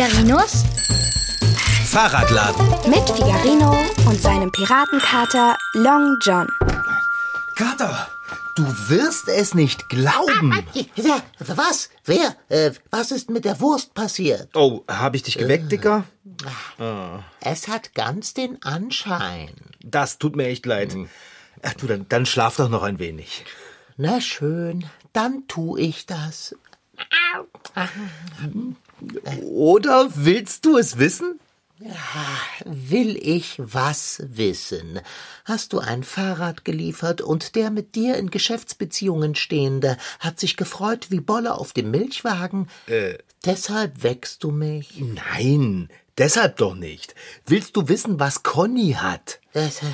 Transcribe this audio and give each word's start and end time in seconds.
Figarinos 0.00 0.64
Fahrradladen. 1.84 2.66
mit 2.88 3.06
Figarino 3.10 3.76
und 4.06 4.18
seinem 4.18 4.50
Piratenkater 4.50 5.58
Long 5.74 6.16
John. 6.22 6.48
Kater, 7.54 8.08
du 8.56 8.62
wirst 8.88 9.28
es 9.28 9.52
nicht 9.52 9.90
glauben. 9.90 10.64
Ja, 10.94 11.22
was? 11.36 11.90
Wer? 12.06 12.34
Äh, 12.48 12.70
was 12.90 13.10
ist 13.10 13.28
mit 13.28 13.44
der 13.44 13.60
Wurst 13.60 13.92
passiert? 13.92 14.48
Oh, 14.54 14.84
habe 14.88 15.16
ich 15.16 15.22
dich 15.22 15.36
geweckt, 15.36 15.70
Dicker? 15.70 16.04
Es 17.40 17.68
hat 17.68 17.92
ganz 17.92 18.32
den 18.32 18.62
Anschein. 18.62 19.50
Das 19.84 20.16
tut 20.16 20.34
mir 20.34 20.46
echt 20.46 20.64
leid. 20.64 20.96
Ach 21.60 21.74
du, 21.74 21.86
dann, 21.86 22.06
dann 22.08 22.24
schlaf 22.24 22.56
doch 22.56 22.70
noch 22.70 22.84
ein 22.84 23.00
wenig. 23.00 23.44
Na 23.98 24.22
schön, 24.22 24.86
dann 25.12 25.46
tu 25.46 25.76
ich 25.76 26.06
das. 26.06 26.54
Oder 29.44 30.08
willst 30.14 30.64
du 30.64 30.76
es 30.78 30.98
wissen? 30.98 31.40
Will 32.64 33.16
ich 33.16 33.54
was 33.58 34.22
wissen? 34.26 35.00
Hast 35.46 35.72
du 35.72 35.78
ein 35.78 36.04
Fahrrad 36.04 36.64
geliefert 36.64 37.22
und 37.22 37.54
der 37.54 37.70
mit 37.70 37.94
dir 37.94 38.16
in 38.16 38.30
Geschäftsbeziehungen 38.30 39.34
stehende 39.34 39.96
hat 40.18 40.38
sich 40.38 40.58
gefreut 40.58 41.06
wie 41.10 41.20
Bolle 41.20 41.54
auf 41.54 41.72
dem 41.72 41.90
Milchwagen? 41.90 42.68
Äh. 42.86 43.14
Deshalb 43.46 44.02
weckst 44.02 44.44
du 44.44 44.50
mich? 44.50 45.00
Nein, 45.00 45.88
deshalb 46.18 46.58
doch 46.58 46.74
nicht. 46.74 47.14
Willst 47.46 47.74
du 47.76 47.88
wissen, 47.88 48.20
was 48.20 48.42
Conny 48.42 48.96
hat? 48.98 49.40
Das, 49.54 49.82
äh, 49.82 49.86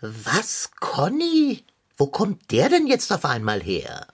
was, 0.00 0.70
Conny? 0.80 1.64
Wo 1.98 2.06
kommt 2.06 2.50
der 2.50 2.70
denn 2.70 2.86
jetzt 2.86 3.12
auf 3.12 3.26
einmal 3.26 3.60
her? 3.60 4.06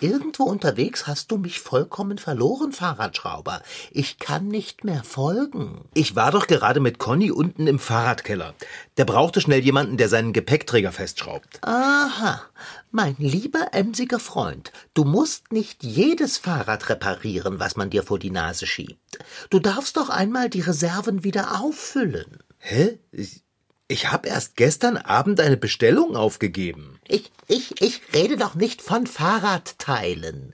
Irgendwo 0.00 0.44
unterwegs 0.44 1.06
hast 1.06 1.30
du 1.30 1.38
mich 1.38 1.60
vollkommen 1.60 2.18
verloren, 2.18 2.72
Fahrradschrauber. 2.72 3.62
Ich 3.90 4.18
kann 4.18 4.48
nicht 4.48 4.84
mehr 4.84 5.04
folgen. 5.04 5.84
Ich 5.94 6.16
war 6.16 6.30
doch 6.30 6.46
gerade 6.46 6.80
mit 6.80 6.98
Conny 6.98 7.30
unten 7.30 7.66
im 7.66 7.78
Fahrradkeller. 7.78 8.54
Der 8.96 9.04
brauchte 9.04 9.40
schnell 9.40 9.60
jemanden, 9.60 9.96
der 9.96 10.08
seinen 10.08 10.32
Gepäckträger 10.32 10.92
festschraubt. 10.92 11.60
Aha, 11.62 12.42
mein 12.90 13.16
lieber 13.18 13.68
emsiger 13.72 14.18
Freund, 14.18 14.72
du 14.92 15.04
musst 15.04 15.52
nicht 15.52 15.82
jedes 15.82 16.36
Fahrrad 16.36 16.88
reparieren, 16.88 17.58
was 17.58 17.76
man 17.76 17.90
dir 17.90 18.02
vor 18.02 18.18
die 18.18 18.30
Nase 18.30 18.66
schiebt. 18.66 19.18
Du 19.50 19.58
darfst 19.58 19.96
doch 19.96 20.10
einmal 20.10 20.50
die 20.50 20.60
Reserven 20.60 21.24
wieder 21.24 21.60
auffüllen. 21.60 22.38
Hä? 22.58 22.98
Ich, 23.12 23.42
ich 23.88 24.10
habe 24.10 24.28
erst 24.28 24.56
gestern 24.56 24.96
Abend 24.96 25.40
eine 25.40 25.56
Bestellung 25.56 26.16
aufgegeben. 26.16 26.98
Ich, 27.08 27.30
ich, 27.48 27.80
ich 27.82 28.00
rede 28.14 28.36
doch 28.36 28.54
nicht 28.54 28.80
von 28.82 29.06
Fahrradteilen. 29.06 30.52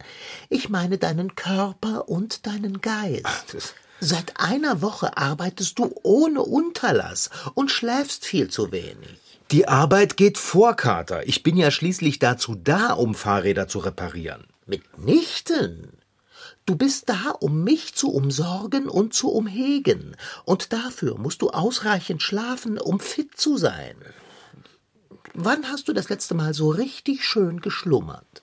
Ich 0.48 0.68
meine 0.68 0.98
deinen 0.98 1.34
Körper 1.34 2.08
und 2.08 2.46
deinen 2.46 2.80
Geist. 2.80 3.24
das- 3.52 3.74
Seit 4.00 4.38
einer 4.40 4.80
Woche 4.80 5.16
arbeitest 5.16 5.76
du 5.80 5.92
ohne 6.04 6.42
Unterlass 6.42 7.30
und 7.54 7.72
schläfst 7.72 8.24
viel 8.24 8.48
zu 8.48 8.70
wenig. 8.70 9.18
Die 9.50 9.66
Arbeit 9.66 10.16
geht 10.16 10.38
vor, 10.38 10.74
Kater. 10.76 11.26
Ich 11.26 11.42
bin 11.42 11.56
ja 11.56 11.72
schließlich 11.72 12.20
dazu 12.20 12.54
da, 12.54 12.92
um 12.92 13.16
Fahrräder 13.16 13.66
zu 13.66 13.80
reparieren. 13.80 14.46
Mitnichten. 14.66 15.97
Du 16.68 16.76
bist 16.76 17.08
da, 17.08 17.30
um 17.40 17.64
mich 17.64 17.94
zu 17.94 18.12
umsorgen 18.12 18.90
und 18.90 19.14
zu 19.14 19.30
umhegen. 19.30 20.14
Und 20.44 20.74
dafür 20.74 21.16
musst 21.16 21.40
du 21.40 21.48
ausreichend 21.48 22.22
schlafen, 22.22 22.76
um 22.76 23.00
fit 23.00 23.38
zu 23.38 23.56
sein. 23.56 23.96
Wann 25.32 25.70
hast 25.70 25.88
du 25.88 25.94
das 25.94 26.10
letzte 26.10 26.34
Mal 26.34 26.52
so 26.52 26.68
richtig 26.68 27.24
schön 27.24 27.62
geschlummert? 27.62 28.42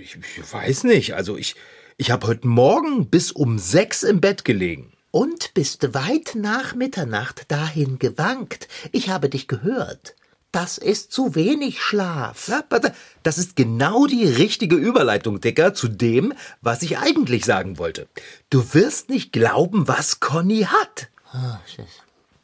Ich, 0.00 0.16
ich 0.16 0.52
weiß 0.52 0.84
nicht. 0.84 1.16
Also 1.16 1.36
ich, 1.36 1.56
ich 1.96 2.12
habe 2.12 2.28
heute 2.28 2.46
Morgen 2.46 3.10
bis 3.10 3.32
um 3.32 3.58
sechs 3.58 4.04
im 4.04 4.20
Bett 4.20 4.44
gelegen. 4.44 4.92
Und 5.10 5.52
bist 5.54 5.94
weit 5.94 6.36
nach 6.36 6.76
Mitternacht 6.76 7.50
dahin 7.50 7.98
gewankt. 7.98 8.68
Ich 8.92 9.08
habe 9.08 9.28
dich 9.28 9.48
gehört. 9.48 10.14
Das 10.60 10.76
ist 10.76 11.12
zu 11.12 11.36
wenig 11.36 11.80
Schlaf. 11.80 12.48
Na, 12.48 12.64
warte, 12.68 12.92
das 13.22 13.38
ist 13.38 13.54
genau 13.54 14.08
die 14.08 14.24
richtige 14.24 14.74
Überleitung, 14.74 15.40
Dicker, 15.40 15.72
zu 15.72 15.86
dem, 15.86 16.34
was 16.60 16.82
ich 16.82 16.98
eigentlich 16.98 17.44
sagen 17.44 17.78
wollte. 17.78 18.08
Du 18.50 18.74
wirst 18.74 19.08
nicht 19.08 19.32
glauben, 19.32 19.86
was 19.86 20.18
Conny 20.18 20.62
hat. 20.62 21.10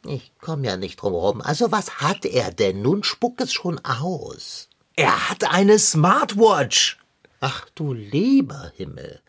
Ich 0.07 0.31
komme 0.39 0.65
ja 0.65 0.77
nicht 0.77 1.01
drum 1.01 1.11
herum. 1.11 1.41
Also 1.41 1.73
was 1.73 1.99
hat 1.99 2.23
er 2.23 2.51
denn? 2.51 2.81
Nun 2.81 3.03
spuck 3.03 3.41
es 3.41 3.51
schon 3.51 3.83
aus. 3.83 4.69
Er 4.95 5.29
hat 5.29 5.51
eine 5.51 5.77
Smartwatch. 5.77 6.97
Ach 7.41 7.67
du 7.75 7.91
lieber 7.91 8.71
Himmel. 8.77 9.19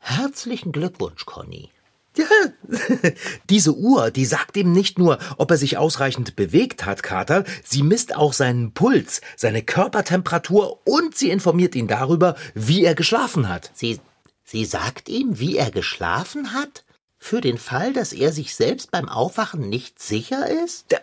Herzlichen 0.00 0.72
Glückwunsch, 0.72 1.24
Conny. 1.24 1.70
Ja, 2.16 2.26
diese 3.50 3.74
Uhr, 3.74 4.10
die 4.10 4.24
sagt 4.26 4.56
ihm 4.56 4.72
nicht 4.72 4.98
nur, 4.98 5.18
ob 5.38 5.50
er 5.50 5.56
sich 5.56 5.78
ausreichend 5.78 6.36
bewegt 6.36 6.84
hat, 6.84 7.02
Kater, 7.02 7.44
sie 7.64 7.82
misst 7.82 8.14
auch 8.14 8.32
seinen 8.34 8.72
Puls, 8.72 9.20
seine 9.36 9.62
Körpertemperatur 9.62 10.80
und 10.86 11.16
sie 11.16 11.30
informiert 11.30 11.74
ihn 11.74 11.88
darüber, 11.88 12.36
wie 12.54 12.84
er 12.84 12.94
geschlafen 12.94 13.48
hat. 13.48 13.70
Sie, 13.74 13.98
sie 14.44 14.64
sagt 14.64 15.08
ihm, 15.08 15.38
wie 15.38 15.56
er 15.56 15.70
geschlafen 15.70 16.52
hat? 16.52 16.84
Für 17.18 17.40
den 17.40 17.56
Fall, 17.56 17.92
dass 17.92 18.12
er 18.12 18.32
sich 18.32 18.54
selbst 18.54 18.90
beim 18.90 19.08
Aufwachen 19.08 19.68
nicht 19.68 20.00
sicher 20.02 20.48
ist? 20.64 20.86
Da- 20.88 20.98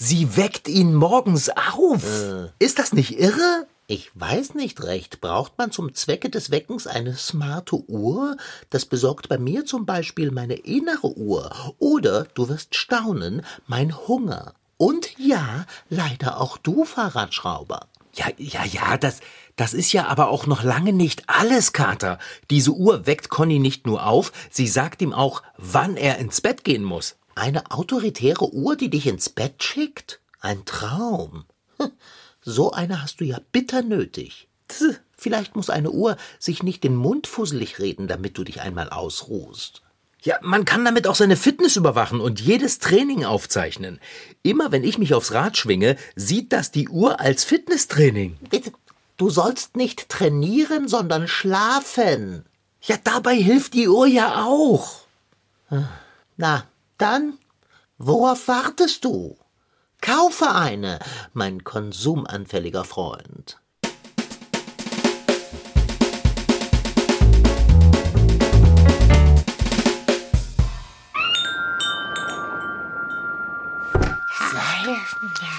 Sie 0.00 0.36
weckt 0.36 0.68
ihn 0.68 0.94
morgens 0.94 1.50
auf. 1.50 2.02
Ist 2.60 2.78
das 2.78 2.92
nicht 2.92 3.18
irre? 3.18 3.66
Ich 3.90 4.10
weiß 4.14 4.52
nicht 4.52 4.82
recht. 4.82 5.22
Braucht 5.22 5.56
man 5.56 5.72
zum 5.72 5.94
Zwecke 5.94 6.28
des 6.28 6.50
Weckens 6.50 6.86
eine 6.86 7.16
smarte 7.16 7.76
Uhr? 7.88 8.36
Das 8.68 8.84
besorgt 8.84 9.30
bei 9.30 9.38
mir 9.38 9.64
zum 9.64 9.86
Beispiel 9.86 10.30
meine 10.30 10.56
innere 10.56 11.16
Uhr. 11.16 11.74
Oder, 11.78 12.24
du 12.34 12.50
wirst 12.50 12.74
staunen, 12.74 13.46
mein 13.66 13.96
Hunger. 13.96 14.52
Und 14.76 15.18
ja, 15.18 15.64
leider 15.88 16.38
auch 16.38 16.58
du, 16.58 16.84
Fahrradschrauber. 16.84 17.88
Ja, 18.12 18.26
ja, 18.36 18.62
ja, 18.66 18.98
das, 18.98 19.20
das 19.56 19.72
ist 19.72 19.94
ja 19.94 20.06
aber 20.08 20.28
auch 20.28 20.44
noch 20.44 20.62
lange 20.62 20.92
nicht 20.92 21.22
alles, 21.26 21.72
Kater. 21.72 22.18
Diese 22.50 22.72
Uhr 22.72 23.06
weckt 23.06 23.30
Conny 23.30 23.58
nicht 23.58 23.86
nur 23.86 24.04
auf, 24.04 24.32
sie 24.50 24.68
sagt 24.68 25.00
ihm 25.00 25.14
auch, 25.14 25.42
wann 25.56 25.96
er 25.96 26.18
ins 26.18 26.42
Bett 26.42 26.62
gehen 26.62 26.84
muss. 26.84 27.16
Eine 27.34 27.70
autoritäre 27.70 28.52
Uhr, 28.52 28.76
die 28.76 28.90
dich 28.90 29.06
ins 29.06 29.30
Bett 29.30 29.62
schickt? 29.62 30.20
Ein 30.40 30.66
Traum. 30.66 31.46
So 32.50 32.72
eine 32.72 33.02
hast 33.02 33.20
du 33.20 33.24
ja 33.24 33.40
bitter 33.52 33.82
nötig. 33.82 34.48
Tch, 34.68 35.00
Vielleicht 35.16 35.56
muss 35.56 35.68
eine 35.68 35.90
Uhr 35.90 36.16
sich 36.38 36.62
nicht 36.62 36.84
den 36.84 36.94
Mund 36.94 37.26
fusselig 37.26 37.80
reden, 37.80 38.06
damit 38.06 38.38
du 38.38 38.44
dich 38.44 38.60
einmal 38.60 38.88
ausruhst. 38.88 39.82
Ja, 40.22 40.38
man 40.42 40.64
kann 40.64 40.84
damit 40.84 41.06
auch 41.06 41.14
seine 41.16 41.36
Fitness 41.36 41.76
überwachen 41.76 42.20
und 42.20 42.40
jedes 42.40 42.78
Training 42.78 43.24
aufzeichnen. 43.24 44.00
Immer 44.42 44.72
wenn 44.72 44.84
ich 44.84 44.98
mich 44.98 45.14
aufs 45.14 45.32
Rad 45.32 45.56
schwinge, 45.56 45.96
sieht 46.14 46.52
das 46.52 46.70
die 46.70 46.88
Uhr 46.88 47.20
als 47.20 47.44
Fitnesstraining. 47.44 48.36
Bitte, 48.48 48.72
Du 49.18 49.30
sollst 49.30 49.76
nicht 49.76 50.08
trainieren, 50.08 50.86
sondern 50.86 51.26
schlafen. 51.26 52.44
Ja, 52.80 52.96
dabei 53.02 53.34
hilft 53.34 53.74
die 53.74 53.88
Uhr 53.88 54.06
ja 54.06 54.44
auch. 54.44 55.00
Na, 56.36 56.64
dann, 56.98 57.36
worauf 57.98 58.46
wartest 58.46 59.04
du? 59.04 59.36
Kaufe 60.00 60.50
eine, 60.54 60.98
mein 61.32 61.64
konsumanfälliger 61.64 62.84
Freund. 62.84 63.58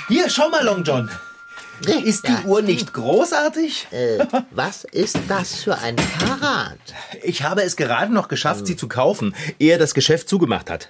Hier, 0.07 0.29
schau 0.29 0.49
mal, 0.49 0.63
Long 0.63 0.83
John. 0.83 1.09
Ist 2.03 2.27
die 2.27 2.31
Ja. 2.31 2.43
Uhr 2.45 2.61
nicht 2.61 2.93
großartig? 2.93 3.87
Äh, 3.91 4.25
was 4.51 4.83
ist 4.83 5.17
das 5.27 5.55
für 5.63 5.77
ein 5.77 5.97
Fahrrad? 5.97 6.77
Ich 7.23 7.43
habe 7.43 7.63
es 7.63 7.75
gerade 7.75 8.13
noch 8.13 8.27
geschafft, 8.27 8.67
sie 8.67 8.75
zu 8.75 8.87
kaufen, 8.87 9.35
ehe 9.59 9.77
das 9.77 9.93
Geschäft 9.93 10.27
zugemacht 10.29 10.69
hat. 10.69 10.89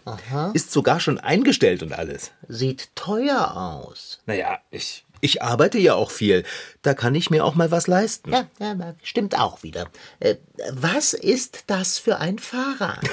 Ist 0.53 0.71
sogar 0.71 0.99
schon 0.99 1.19
eingestellt 1.19 1.83
und 1.83 1.93
alles. 1.93 2.31
Sieht 2.47 2.89
teuer 2.95 3.55
aus. 3.55 4.19
Naja, 4.25 4.59
ich, 4.71 5.05
ich 5.21 5.43
arbeite 5.43 5.77
ja 5.77 5.93
auch 5.95 6.11
viel. 6.11 6.43
Da 6.81 6.93
kann 6.93 7.13
ich 7.15 7.29
mir 7.29 7.45
auch 7.45 7.55
mal 7.55 7.71
was 7.71 7.87
leisten. 7.87 8.31
Ja, 8.31 8.45
ja, 8.59 8.75
stimmt 9.03 9.37
auch 9.37 9.63
wieder. 9.63 9.87
Äh, 10.19 10.35
was 10.71 11.13
ist 11.13 11.63
das 11.67 11.99
für 11.99 12.17
ein 12.17 12.39
Fahrrad? 12.39 12.99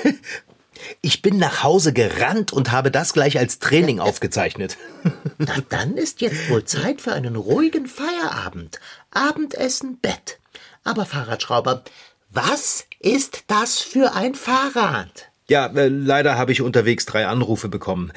Ich 1.01 1.23
bin 1.23 1.39
nach 1.39 1.63
Hause 1.63 1.93
gerannt 1.93 2.53
und 2.53 2.73
habe 2.73 2.91
das 2.91 3.13
gleich 3.13 3.39
als 3.39 3.59
Training 3.59 4.01
aufgezeichnet. 4.01 4.77
Na, 5.39 5.55
dann 5.69 5.97
ist 5.97 6.21
jetzt 6.21 6.49
wohl 6.51 6.65
Zeit 6.65 7.01
für 7.01 7.13
einen 7.13 7.37
ruhigen 7.37 7.87
Feierabend. 7.87 8.81
Abendessen, 9.11 9.99
Bett. 9.99 10.39
Aber 10.85 11.07
Fahrradschrauber, 11.07 11.83
was 12.31 12.87
ist 13.01 13.45
das 13.47 13.79
für 13.79 14.15
ein 14.15 14.35
Fahrrad? 14.35 15.31
Ja, 15.49 15.67
äh, 15.67 15.89
leider 15.89 16.37
habe 16.37 16.53
ich 16.53 16.63
unterwegs 16.63 17.07
drei 17.07 17.27
Anrufe 17.27 17.69
bekommen. 17.69 18.13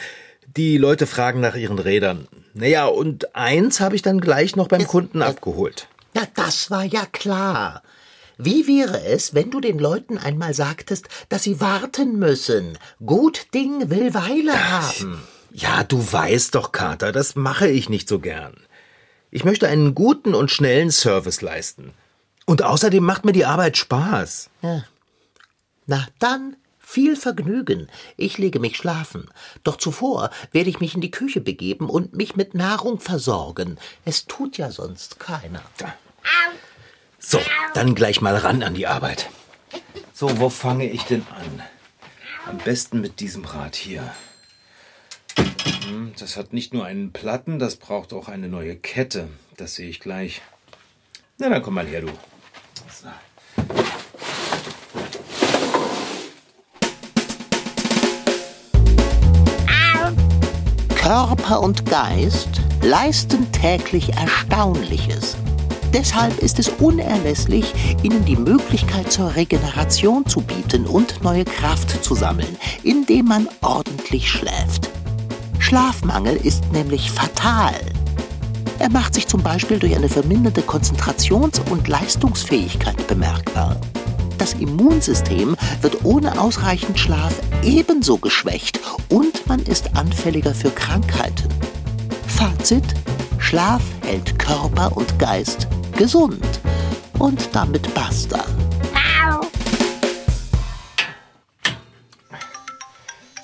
Die 0.57 0.77
Leute 0.77 1.05
fragen 1.05 1.39
nach 1.39 1.55
ihren 1.55 1.79
Rädern. 1.79 2.27
Naja, 2.53 2.87
und 2.87 3.35
eins 3.35 3.79
habe 3.79 3.95
ich 3.95 4.01
dann 4.01 4.19
gleich 4.19 4.55
noch 4.55 4.67
beim 4.67 4.85
Kunden 4.87 5.21
abgeholt. 5.21 5.87
Na, 6.13 6.23
das 6.35 6.71
war 6.71 6.83
ja 6.83 7.05
klar. 7.05 7.83
Wie 8.41 8.67
wäre 8.67 9.03
es, 9.03 9.33
wenn 9.33 9.51
du 9.51 9.59
den 9.59 9.77
Leuten 9.79 10.17
einmal 10.17 10.53
sagtest, 10.53 11.09
dass 11.27 11.43
sie 11.43 11.59
warten 11.59 12.17
müssen? 12.17 12.77
Gut 13.05 13.47
Ding 13.53 13.89
will 13.89 14.13
Weile 14.13 14.53
haben. 14.71 15.21
Ja, 15.51 15.83
du 15.83 15.99
weißt 16.09 16.55
doch, 16.55 16.71
Kater, 16.71 17.11
das 17.11 17.35
mache 17.35 17.67
ich 17.67 17.89
nicht 17.89 18.07
so 18.07 18.19
gern. 18.19 18.55
Ich 19.29 19.43
möchte 19.43 19.67
einen 19.67 19.93
guten 19.93 20.35
und 20.35 20.51
schnellen 20.51 20.89
Service 20.89 21.41
leisten. 21.41 21.91
Und 22.45 22.63
außerdem 22.63 23.03
macht 23.03 23.25
mir 23.25 23.33
die 23.33 23.43
Arbeit 23.45 23.75
Spaß. 23.75 24.49
Ja. 24.61 24.85
Na 25.85 26.07
dann, 26.19 26.55
viel 26.79 27.17
Vergnügen. 27.17 27.89
Ich 28.15 28.37
lege 28.37 28.61
mich 28.61 28.77
schlafen. 28.77 29.29
Doch 29.65 29.75
zuvor 29.75 30.29
werde 30.53 30.69
ich 30.69 30.79
mich 30.79 30.95
in 30.95 31.01
die 31.01 31.11
Küche 31.11 31.41
begeben 31.41 31.89
und 31.89 32.15
mich 32.15 32.37
mit 32.37 32.53
Nahrung 32.53 33.01
versorgen. 33.01 33.77
Es 34.05 34.27
tut 34.27 34.57
ja 34.57 34.71
sonst 34.71 35.19
keiner. 35.19 35.61
So, 37.19 37.39
dann 37.73 37.95
gleich 37.95 38.21
mal 38.21 38.35
ran 38.35 38.63
an 38.63 38.73
die 38.73 38.87
Arbeit. 38.87 39.29
So, 40.13 40.39
wo 40.39 40.49
fange 40.49 40.89
ich 40.89 41.03
denn 41.03 41.25
an? 41.29 41.61
Am 42.47 42.57
besten 42.57 43.01
mit 43.01 43.19
diesem 43.19 43.45
Rad 43.45 43.75
hier. 43.75 44.13
Hm, 45.85 46.13
Das 46.19 46.37
hat 46.37 46.53
nicht 46.53 46.73
nur 46.73 46.85
einen 46.85 47.11
Platten, 47.13 47.59
das 47.59 47.75
braucht 47.75 48.13
auch 48.13 48.27
eine 48.27 48.47
neue 48.47 48.75
Kette. 48.75 49.29
Das 49.57 49.75
sehe 49.75 49.89
ich 49.89 49.99
gleich. 49.99 50.41
Na, 51.37 51.49
dann 51.49 51.61
komm 51.61 51.75
mal 51.75 51.85
her, 51.87 52.01
du. 52.01 52.07
So. 52.91 53.09
Körper 60.95 61.61
und 61.61 61.85
Geist 61.89 62.49
leisten 62.81 63.51
täglich 63.51 64.09
Erstaunliches. 64.13 65.35
Deshalb 65.93 66.37
ist 66.39 66.59
es 66.59 66.69
unerlässlich, 66.69 67.73
ihnen 68.03 68.23
die 68.23 68.35
Möglichkeit 68.35 69.11
zur 69.11 69.35
Regeneration 69.35 70.25
zu 70.25 70.41
bieten 70.41 70.85
und 70.85 71.23
neue 71.23 71.45
Kraft 71.45 72.03
zu 72.03 72.13
sammeln, 72.13 72.57
indem 72.83 73.25
man 73.25 73.47
ordentlich 73.61 74.29
schläft. 74.29 74.89
Schlafmangel 75.57 76.35
ist 76.35 76.71
nämlich 76.71 77.11
fatal. 77.11 77.73
Er 78.77 78.89
macht 78.89 79.15
sich 79.15 79.27
zum 79.27 79.41
Beispiel 79.41 79.79
durch 79.79 79.95
eine 79.95 80.09
verminderte 80.09 80.61
Konzentrations- 80.61 81.59
und 81.69 81.87
Leistungsfähigkeit 81.87 83.07
bemerkbar. 83.07 83.75
Das 84.37 84.53
Immunsystem 84.53 85.57
wird 85.81 86.05
ohne 86.05 86.39
ausreichend 86.39 86.97
Schlaf 86.97 87.33
ebenso 87.63 88.17
geschwächt 88.17 88.79
und 89.09 89.45
man 89.47 89.59
ist 89.59 89.95
anfälliger 89.97 90.53
für 90.53 90.69
Krankheiten. 90.69 91.49
Fazit: 92.27 92.85
Schlaf 93.37 93.81
hält 94.05 94.39
Körper 94.39 94.95
und 94.95 95.19
Geist 95.19 95.67
gesund. 95.99 96.61
Und 97.19 97.53
damit 97.53 97.93
basta. 97.93 98.45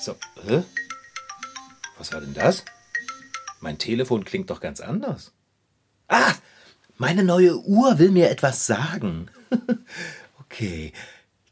So, 0.00 0.16
hä? 0.46 0.62
Was 1.98 2.12
war 2.12 2.20
denn 2.22 2.32
das? 2.32 2.64
Mein 3.60 3.76
Telefon 3.76 4.24
klingt 4.24 4.48
doch 4.48 4.60
ganz 4.60 4.80
anders. 4.80 5.32
Ah, 6.08 6.32
meine 6.96 7.24
neue 7.24 7.58
Uhr 7.58 7.98
will 7.98 8.10
mir 8.10 8.30
etwas 8.30 8.66
sagen. 8.66 9.28
okay, 10.40 10.94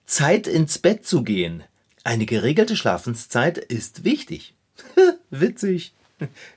Zeit 0.06 0.46
ins 0.46 0.78
Bett 0.78 1.06
zu 1.06 1.22
gehen. 1.22 1.64
Eine 2.02 2.24
geregelte 2.24 2.76
Schlafenszeit 2.76 3.58
ist 3.58 4.04
wichtig. 4.04 4.54
Witzig. 5.30 5.92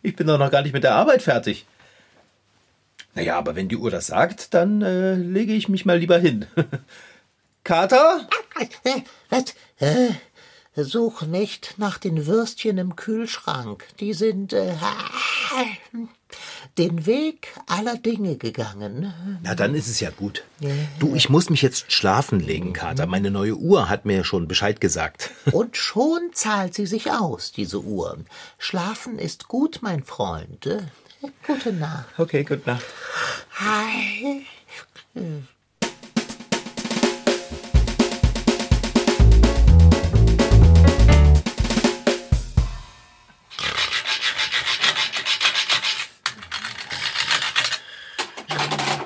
Ich 0.04 0.16
bin 0.16 0.28
doch 0.28 0.40
noch 0.40 0.52
gar 0.52 0.62
nicht 0.62 0.74
mit 0.74 0.86
der 0.86 0.96
Arbeit 0.96 1.22
fertig. 1.22 1.66
Naja, 3.18 3.36
aber 3.36 3.56
wenn 3.56 3.68
die 3.68 3.78
Uhr 3.78 3.90
das 3.90 4.08
sagt, 4.08 4.54
dann 4.54 4.84
äh, 4.84 5.16
lege 5.16 5.54
ich 5.54 5.69
mich 5.69 5.86
mal 5.86 5.98
lieber 5.98 6.19
hin. 6.19 6.46
Kater? 7.64 8.30
Was? 9.31 9.56
Äh, 9.80 10.10
such 10.75 11.24
nicht 11.24 11.74
nach 11.78 11.98
den 11.98 12.28
Würstchen 12.28 12.78
im 12.78 12.96
Kühlschrank. 12.96 13.86
Die 14.00 14.14
sind 14.14 14.54
äh, 14.54 14.72
den 16.78 17.08
Weg 17.08 17.48
aller 17.66 17.98
Dinge 17.98 18.38
gegangen. 18.38 19.12
Na, 19.42 19.56
dann 19.56 19.74
ist 19.74 19.88
es 19.88 20.00
ja 20.00 20.12
gut. 20.12 20.44
Du, 21.00 21.16
ich 21.16 21.28
muss 21.28 21.50
mich 21.50 21.64
jetzt 21.64 21.92
schlafen 21.92 22.40
legen, 22.40 22.74
Kater. 22.74 23.08
Meine 23.08 23.31
neue 23.31 23.56
Uhr 23.56 23.90
hat 23.90 24.06
mir 24.06 24.25
schon 24.25 24.48
Bescheid 24.48 24.80
gesagt. 24.80 25.31
Und 25.52 25.75
schon 25.75 26.30
zahlt 26.34 26.75
sie 26.75 26.86
sich 26.86 27.12
aus, 27.12 27.52
diese 27.52 27.81
Uhr. 27.81 28.19
Schlafen 28.60 29.18
ist 29.18 29.48
gut, 29.48 29.80
mein 29.81 30.04
Freund. 30.04 30.69
Gute 31.46 31.74
Nacht. 31.74 32.08
Okay, 32.18 32.44
gute 32.44 32.69
Nacht. 32.69 32.86
Hi. 33.60 34.46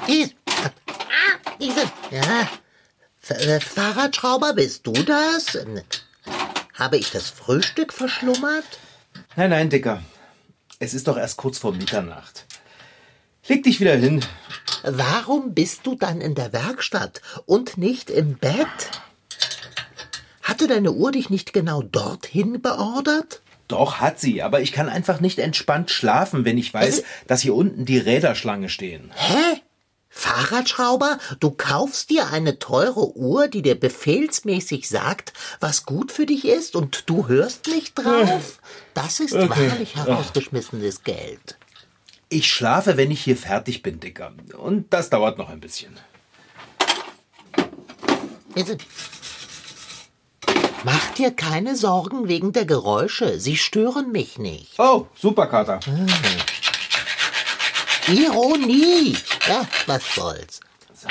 Ah, 0.10 1.56
Diese, 1.60 1.82
ja, 2.10 2.50
äh, 3.30 3.60
Fahrradschrauber, 3.60 4.54
bist 4.54 4.86
du 4.86 4.92
das? 4.92 5.58
Habe 6.78 6.98
ich 6.98 7.12
das 7.12 7.30
Frühstück 7.30 7.94
verschlummert? 7.94 8.80
Nein, 9.36 9.52
nein, 9.52 9.70
Dicker. 9.70 10.02
Es 10.84 10.96
ist 10.96 11.08
doch 11.08 11.16
erst 11.16 11.38
kurz 11.38 11.60
vor 11.60 11.74
Mitternacht. 11.74 12.48
Leg 13.48 13.62
dich 13.62 13.80
wieder 13.80 13.96
hin. 13.96 14.26
Warum 14.82 15.54
bist 15.54 15.82
du 15.86 15.94
dann 15.94 16.22
in 16.22 16.34
der 16.34 16.54
Werkstatt 16.54 17.22
und 17.46 17.78
nicht 17.78 18.10
im 18.10 18.36
Bett? 18.36 18.66
Hatte 20.42 20.68
deine 20.68 20.92
Uhr 20.92 21.12
dich 21.12 21.30
nicht 21.30 21.54
genau 21.54 21.84
dorthin 21.84 22.64
beordert? 22.64 23.42
Doch, 23.68 23.98
hat 24.02 24.20
sie, 24.20 24.42
aber 24.42 24.62
ich 24.62 24.72
kann 24.72 24.90
einfach 24.90 25.20
nicht 25.20 25.38
entspannt 25.38 25.92
schlafen, 25.92 26.46
wenn 26.46 26.58
ich 26.58 26.74
weiß, 26.74 27.00
Äh? 27.00 27.04
dass 27.28 27.42
hier 27.42 27.54
unten 27.54 27.86
die 27.86 28.00
Räderschlange 28.00 28.68
stehen. 28.68 29.12
Hä? 29.14 29.61
Fahrradschrauber, 30.32 31.18
du 31.42 31.52
kaufst 31.52 32.10
dir 32.10 32.30
eine 32.32 32.58
teure 32.58 33.18
Uhr, 33.18 33.50
die 33.50 33.62
dir 33.62 33.78
befehlsmäßig 33.78 34.88
sagt, 34.88 35.34
was 35.60 35.86
gut 35.86 36.14
für 36.14 36.26
dich 36.26 36.46
ist, 36.46 36.78
und 36.78 37.10
du 37.10 37.28
hörst 37.28 37.68
nicht 37.68 37.96
drauf? 37.96 38.60
Das 38.94 39.22
ist 39.22 39.34
wahrlich 39.34 39.96
herausgeschmissenes 39.96 41.06
Geld. 41.06 41.58
Ich 42.28 42.52
schlafe, 42.52 42.98
wenn 42.98 43.10
ich 43.10 43.24
hier 43.24 43.38
fertig 43.38 43.84
bin, 43.84 44.02
Dicker. 44.02 44.34
Und 44.58 44.94
das 44.94 45.10
dauert 45.10 45.38
noch 45.38 45.50
ein 45.50 45.62
bisschen. 45.62 45.98
Mach 50.84 51.12
dir 51.14 51.32
keine 51.32 51.78
Sorgen 51.78 52.28
wegen 52.28 52.52
der 52.52 52.66
Geräusche, 52.66 53.40
sie 53.40 53.56
stören 53.56 54.12
mich 54.12 54.38
nicht. 54.38 54.78
Oh, 54.78 55.08
super, 55.16 55.48
Kater. 55.48 55.80
Ironie! 58.10 59.16
Ja, 59.48 59.68
was 59.88 60.16
soll's. 60.16 60.60
So, 60.94 61.08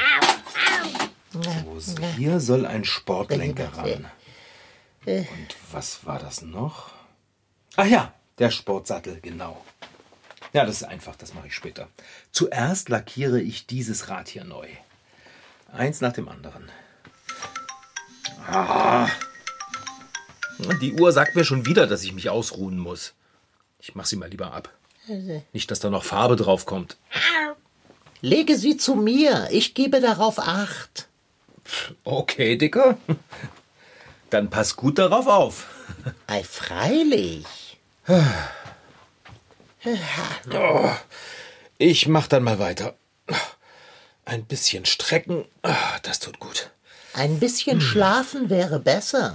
hier 2.17 2.41
soll 2.41 2.67
ein 2.67 2.85
Sportlenker 2.85 3.73
ran. 3.77 4.11
Und 5.07 5.57
was 5.73 6.05
war 6.05 6.19
das 6.19 6.43
noch? 6.43 6.91
Ach 7.77 7.87
ja, 7.87 8.13
der 8.39 8.51
Sportsattel, 8.51 9.21
genau. 9.21 9.65
Ja, 10.53 10.65
das 10.65 10.77
ist 10.77 10.85
einfach, 10.85 11.17
das 11.17 11.35
mache 11.35 11.47
ich 11.47 11.55
später. 11.55 11.89
Zuerst 12.33 12.89
lackiere 12.89 13.41
ich 13.41 13.67
dieses 13.67 14.09
Rad 14.09 14.29
hier 14.29 14.45
neu. 14.45 14.69
Eins 15.73 16.01
nach 16.01 16.13
dem 16.13 16.29
anderen. 16.29 16.71
Ah. 18.47 19.09
Die 20.81 20.95
Uhr 20.95 21.13
sagt 21.13 21.37
mir 21.37 21.45
schon 21.45 21.67
wieder, 21.67 21.87
dass 21.87 22.03
ich 22.03 22.13
mich 22.13 22.29
ausruhen 22.29 22.79
muss. 22.79 23.15
Ich 23.79 23.95
mache 23.95 24.09
sie 24.09 24.17
mal 24.17 24.29
lieber 24.29 24.53
ab. 24.53 24.71
Nicht, 25.53 25.71
dass 25.71 25.81
da 25.81 25.91
noch 25.91 26.05
Farbe 26.05 26.37
drauf 26.37 26.67
kommt. 26.67 26.97
Lege 28.23 28.57
sie 28.57 28.77
zu 28.77 28.95
mir, 28.95 29.49
ich 29.51 29.75
gebe 29.75 30.01
darauf 30.01 30.39
Acht. 30.39 31.09
Okay, 32.05 32.57
Dicker. 32.57 32.99
Dann 34.31 34.51
pass 34.51 34.77
gut 34.77 34.99
darauf 34.99 35.27
auf. 35.27 35.67
Ei, 36.27 36.43
freilich. 36.45 37.79
Ich 41.79 42.07
mach 42.09 42.27
dann 42.27 42.43
mal 42.43 42.59
weiter. 42.59 42.95
Ein 44.27 44.45
bisschen 44.45 44.85
strecken, 44.85 45.47
ah, 45.63 45.99
das 46.03 46.19
tut 46.21 46.39
gut. 46.39 46.71
Ein 47.15 47.41
bisschen 47.41 47.81
schlafen 47.81 48.51
wäre 48.51 48.79
besser, 48.79 49.35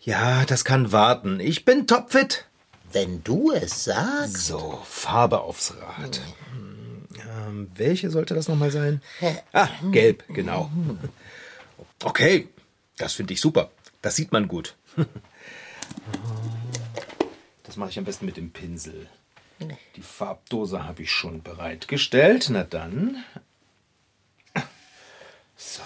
Ja, 0.00 0.44
das 0.44 0.64
kann 0.64 0.92
warten. 0.92 1.40
Ich 1.40 1.64
bin 1.64 1.86
topfit. 1.86 2.44
wenn 2.92 3.24
du 3.24 3.50
es 3.52 3.84
sagst. 3.84 4.46
So, 4.46 4.80
Farbe 4.84 5.40
aufs 5.40 5.72
Rad. 5.80 6.20
Hm, 6.52 6.65
Ähm, 7.36 7.70
welche 7.74 8.10
sollte 8.10 8.34
das 8.34 8.48
nochmal 8.48 8.70
sein? 8.70 9.02
Ah, 9.52 9.68
gelb, 9.92 10.24
genau. 10.28 10.70
Okay, 12.02 12.48
das 12.96 13.14
finde 13.14 13.34
ich 13.34 13.40
super. 13.40 13.70
Das 14.02 14.16
sieht 14.16 14.32
man 14.32 14.48
gut. 14.48 14.76
Das 17.62 17.76
mache 17.76 17.90
ich 17.90 17.98
am 17.98 18.04
besten 18.04 18.26
mit 18.26 18.36
dem 18.36 18.52
Pinsel. 18.52 19.08
Die 19.96 20.02
Farbdose 20.02 20.84
habe 20.84 21.02
ich 21.02 21.10
schon 21.10 21.42
bereitgestellt. 21.42 22.46
Na 22.50 22.62
dann. 22.62 23.22
So. 25.56 25.82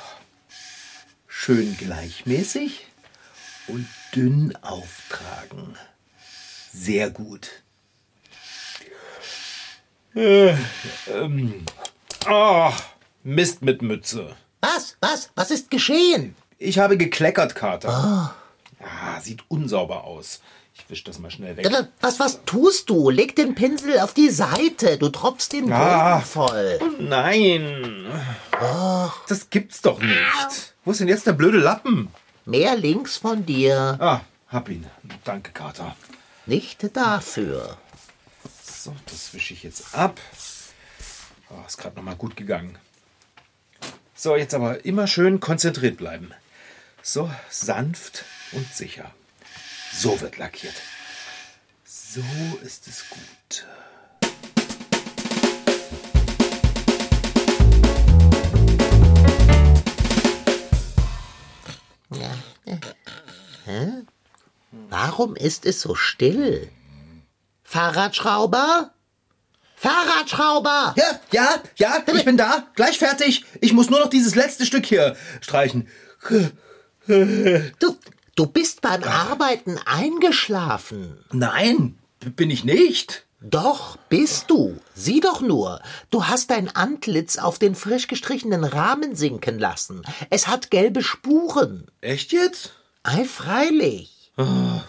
schön 1.27 1.77
gleichmäßig 1.79 2.87
und 3.67 3.89
dünn 4.15 4.55
auftragen. 4.63 5.77
Sehr 6.73 7.11
gut. 7.11 7.63
Äh, 10.15 10.55
ähm. 11.13 11.65
Oh, 12.29 12.71
Mist 13.23 13.63
mit 13.63 13.83
Mütze. 13.83 14.35
Was? 14.61 14.97
Was? 15.01 15.31
Was 15.35 15.51
ist 15.51 15.71
geschehen? 15.71 16.35
Ich 16.59 16.79
habe 16.79 16.97
gekleckert, 16.97 17.55
Kater. 17.55 17.89
Oh. 17.89 18.85
Ah, 18.85 19.21
sieht 19.21 19.45
unsauber 19.49 20.05
aus. 20.05 20.41
Ich 20.75 20.89
wisch 20.89 21.05
das 21.05 21.19
mal 21.19 21.31
schnell 21.31 21.57
weg. 21.57 21.69
Was, 22.01 22.19
was 22.19 22.45
tust 22.45 22.89
du? 22.91 23.11
Leg 23.11 23.37
den 23.37 23.55
Pinsel 23.55 23.99
auf 24.01 24.15
die 24.15 24.31
Seite. 24.31 24.97
Du 24.99 25.11
tropfst 25.11 25.53
den 25.53 25.71
ah, 25.73 26.15
Boden 26.15 26.25
voll. 26.25 26.79
Oh 26.81 27.03
nein. 27.03 28.07
Oh. 28.61 29.11
Das 29.29 29.51
gibt's 29.51 29.83
doch 29.83 30.01
nicht. 30.01 30.75
Wo 30.85 30.93
ist 30.93 31.01
denn 31.01 31.09
jetzt 31.09 31.27
der 31.27 31.33
blöde 31.33 31.59
Lappen? 31.59 32.09
Mehr 32.47 32.77
links 32.77 33.19
von 33.19 33.45
dir. 33.45 33.97
Ah, 34.01 34.23
hab 34.49 34.69
ihn. 34.69 34.87
Danke, 35.25 35.53
Kater. 35.53 35.95
Nicht 36.47 36.97
dafür. 36.97 37.77
So, 38.91 38.97
das 39.07 39.33
wische 39.35 39.55
ich 39.55 39.63
jetzt 39.63 39.95
ab. 39.95 40.21
Oh, 41.49 41.65
ist 41.65 41.79
gerade 41.79 41.95
noch 41.95 42.03
mal 42.03 42.17
gut 42.17 42.37
gegangen. 42.37 42.77
So, 44.17 44.35
jetzt 44.35 44.53
aber 44.53 44.85
immer 44.85 45.07
schön 45.07 45.39
konzentriert 45.39 45.97
bleiben. 45.97 46.33
So 47.01 47.31
sanft 47.49 48.25
und 48.51 48.75
sicher. 48.75 49.15
So 49.93 50.21
wird 50.21 50.39
lackiert. 50.39 50.75
So 51.85 52.25
ist 52.65 52.89
es 52.89 53.05
gut. 53.11 53.67
Hä? 63.67 64.03
Warum 64.89 65.37
ist 65.37 65.65
es 65.65 65.81
so 65.81 65.95
still? 65.95 66.73
Fahrradschrauber? 67.71 68.91
Fahrradschrauber! 69.77 70.93
Ja, 70.97 71.21
ja, 71.31 71.63
ja, 71.77 72.03
ich 72.13 72.25
bin 72.25 72.37
da. 72.37 72.67
Gleich 72.75 72.99
fertig. 72.99 73.45
Ich 73.61 73.73
muss 73.73 73.91
nur 73.91 74.01
noch 74.01 74.11
dieses 74.11 74.35
letzte 74.35 74.67
Stück 74.67 74.85
hier 74.85 75.17
streichen. 75.41 75.87
Du, 77.07 77.97
du 78.35 78.47
bist 78.47 78.81
beim 78.81 79.05
Arbeiten 79.05 79.79
eingeschlafen. 79.87 81.25
Nein, 81.31 81.97
bin 82.35 82.51
ich 82.51 82.65
nicht. 82.65 83.25
Doch, 83.41 83.97
bist 84.09 84.51
du. 84.51 84.77
Sieh 84.97 85.21
doch 85.21 85.41
nur. 85.41 85.81
Du 86.11 86.27
hast 86.27 86.51
dein 86.51 86.75
Antlitz 86.75 87.39
auf 87.39 87.61
den 87.61 87.77
frisch 87.77 88.09
gestrichenen 88.09 88.65
Rahmen 88.65 89.15
sinken 89.15 89.61
lassen. 89.61 90.03
Es 90.29 90.49
hat 90.49 90.73
gelbe 90.73 91.05
Spuren. 91.05 91.87
Echt 92.01 92.33
jetzt? 92.33 92.73
Ei, 93.05 93.25
freilich. 93.25 94.33
Oh. 94.37 94.81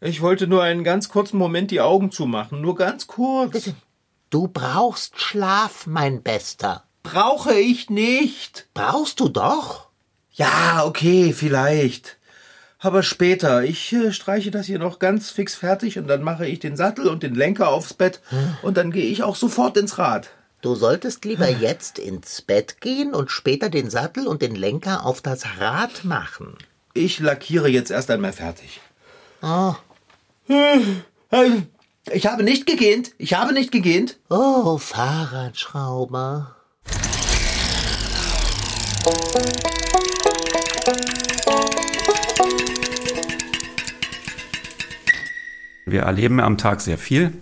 Ich 0.00 0.20
wollte 0.20 0.46
nur 0.46 0.62
einen 0.62 0.84
ganz 0.84 1.08
kurzen 1.08 1.38
Moment 1.38 1.70
die 1.70 1.80
Augen 1.80 2.10
zumachen, 2.10 2.60
nur 2.60 2.74
ganz 2.74 3.06
kurz. 3.06 3.70
Du 4.30 4.48
brauchst 4.48 5.20
Schlaf, 5.20 5.86
mein 5.86 6.22
Bester. 6.22 6.84
Brauche 7.02 7.54
ich 7.54 7.90
nicht. 7.90 8.66
Brauchst 8.74 9.20
du 9.20 9.28
doch? 9.28 9.88
Ja, 10.32 10.84
okay, 10.84 11.32
vielleicht. 11.32 12.18
Aber 12.78 13.02
später. 13.02 13.62
Ich 13.62 13.92
äh, 13.92 14.12
streiche 14.12 14.50
das 14.50 14.66
hier 14.66 14.78
noch 14.78 14.98
ganz 14.98 15.30
fix 15.30 15.54
fertig 15.54 15.98
und 15.98 16.06
dann 16.06 16.22
mache 16.22 16.46
ich 16.46 16.58
den 16.58 16.76
Sattel 16.76 17.08
und 17.08 17.22
den 17.22 17.34
Lenker 17.34 17.68
aufs 17.68 17.94
Bett 17.94 18.20
hm. 18.28 18.56
und 18.62 18.76
dann 18.76 18.90
gehe 18.90 19.06
ich 19.06 19.22
auch 19.22 19.36
sofort 19.36 19.76
ins 19.76 19.96
Rad. 19.96 20.30
Du 20.60 20.74
solltest 20.74 21.24
lieber 21.24 21.48
jetzt 21.48 21.98
ins 21.98 22.42
Bett 22.42 22.80
gehen 22.80 23.14
und 23.14 23.30
später 23.30 23.68
den 23.70 23.90
Sattel 23.90 24.26
und 24.26 24.42
den 24.42 24.54
Lenker 24.54 25.06
auf 25.06 25.20
das 25.22 25.44
Rad 25.58 26.04
machen. 26.04 26.56
Ich 26.94 27.20
lackiere 27.20 27.68
jetzt 27.68 27.90
erst 27.90 28.10
einmal 28.10 28.32
fertig. 28.32 28.80
Oh, 29.46 29.74
ich 32.10 32.26
habe 32.26 32.44
nicht 32.44 32.64
gegähnt. 32.64 33.12
Ich 33.18 33.34
habe 33.34 33.52
nicht 33.52 33.70
gegähnt. 33.72 34.18
Oh, 34.30 34.78
Fahrradschrauber. 34.78 36.56
Wir 45.86 46.02
erleben 46.02 46.40
am 46.40 46.56
Tag 46.56 46.80
sehr 46.80 46.96
viel. 46.96 47.32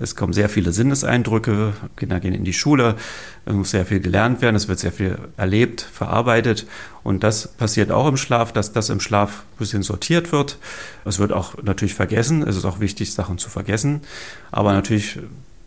Es 0.00 0.16
kommen 0.16 0.32
sehr 0.32 0.48
viele 0.48 0.72
Sinneseindrücke. 0.72 1.72
Kinder 1.96 2.18
gehen 2.18 2.34
in 2.34 2.44
die 2.44 2.52
Schule. 2.52 2.96
Es 3.44 3.54
muss 3.54 3.70
sehr 3.70 3.86
viel 3.86 4.00
gelernt 4.00 4.42
werden. 4.42 4.56
Es 4.56 4.66
wird 4.66 4.80
sehr 4.80 4.90
viel 4.90 5.18
erlebt, 5.36 5.82
verarbeitet. 5.82 6.66
Und 7.04 7.22
das 7.22 7.46
passiert 7.46 7.92
auch 7.92 8.08
im 8.08 8.16
Schlaf, 8.16 8.52
dass 8.52 8.72
das 8.72 8.90
im 8.90 8.98
Schlaf 8.98 9.44
ein 9.52 9.58
bisschen 9.58 9.82
sortiert 9.84 10.32
wird. 10.32 10.58
Es 11.04 11.20
wird 11.20 11.32
auch 11.32 11.62
natürlich 11.62 11.94
vergessen. 11.94 12.42
Es 12.42 12.56
ist 12.56 12.64
auch 12.64 12.80
wichtig, 12.80 13.14
Sachen 13.14 13.38
zu 13.38 13.48
vergessen. 13.48 14.00
Aber 14.50 14.72
natürlich 14.72 15.20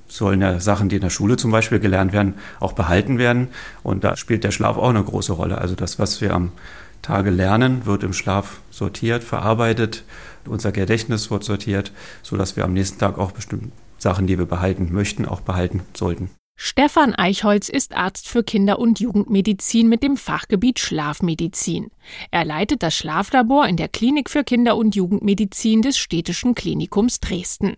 sollen 0.09 0.41
ja 0.41 0.59
Sachen, 0.59 0.89
die 0.89 0.95
in 0.97 1.01
der 1.01 1.09
Schule 1.09 1.37
zum 1.37 1.51
Beispiel 1.51 1.79
gelernt 1.79 2.11
werden, 2.11 2.33
auch 2.59 2.73
behalten 2.73 3.17
werden. 3.17 3.47
Und 3.81 4.03
da 4.03 4.17
spielt 4.17 4.43
der 4.43 4.51
Schlaf 4.51 4.75
auch 4.75 4.89
eine 4.89 5.03
große 5.03 5.31
Rolle. 5.31 5.57
Also 5.57 5.75
das, 5.75 5.99
was 5.99 6.19
wir 6.19 6.33
am 6.33 6.51
Tage 7.01 7.29
lernen, 7.29 7.85
wird 7.85 8.03
im 8.03 8.11
Schlaf 8.11 8.59
sortiert, 8.71 9.23
verarbeitet 9.23 10.03
unser 10.47 10.71
Gedächtnis 10.71 11.31
wird 11.31 11.43
sortiert, 11.43 11.91
sodass 12.23 12.55
wir 12.55 12.65
am 12.65 12.73
nächsten 12.73 12.99
Tag 12.99 13.17
auch 13.17 13.31
bestimmte 13.31 13.71
Sachen, 13.97 14.27
die 14.27 14.37
wir 14.37 14.45
behalten 14.45 14.89
möchten, 14.91 15.25
auch 15.25 15.41
behalten 15.41 15.81
sollten. 15.93 16.29
Stefan 16.57 17.13
Eichholz 17.13 17.67
ist 17.67 17.93
Arzt 17.93 18.29
für 18.29 18.41
Kinder- 18.41 18.79
und 18.79 19.01
Jugendmedizin 19.01 19.89
mit 19.89 20.01
dem 20.03 20.15
Fachgebiet 20.15 20.79
Schlafmedizin. 20.79 21.91
Er 22.31 22.45
leitet 22.45 22.81
das 22.81 22.95
Schlaflabor 22.95 23.67
in 23.67 23.75
der 23.75 23.89
Klinik 23.89 24.29
für 24.29 24.45
Kinder- 24.45 24.77
und 24.77 24.95
Jugendmedizin 24.95 25.81
des 25.81 25.97
Städtischen 25.97 26.55
Klinikums 26.55 27.19
Dresden. 27.19 27.75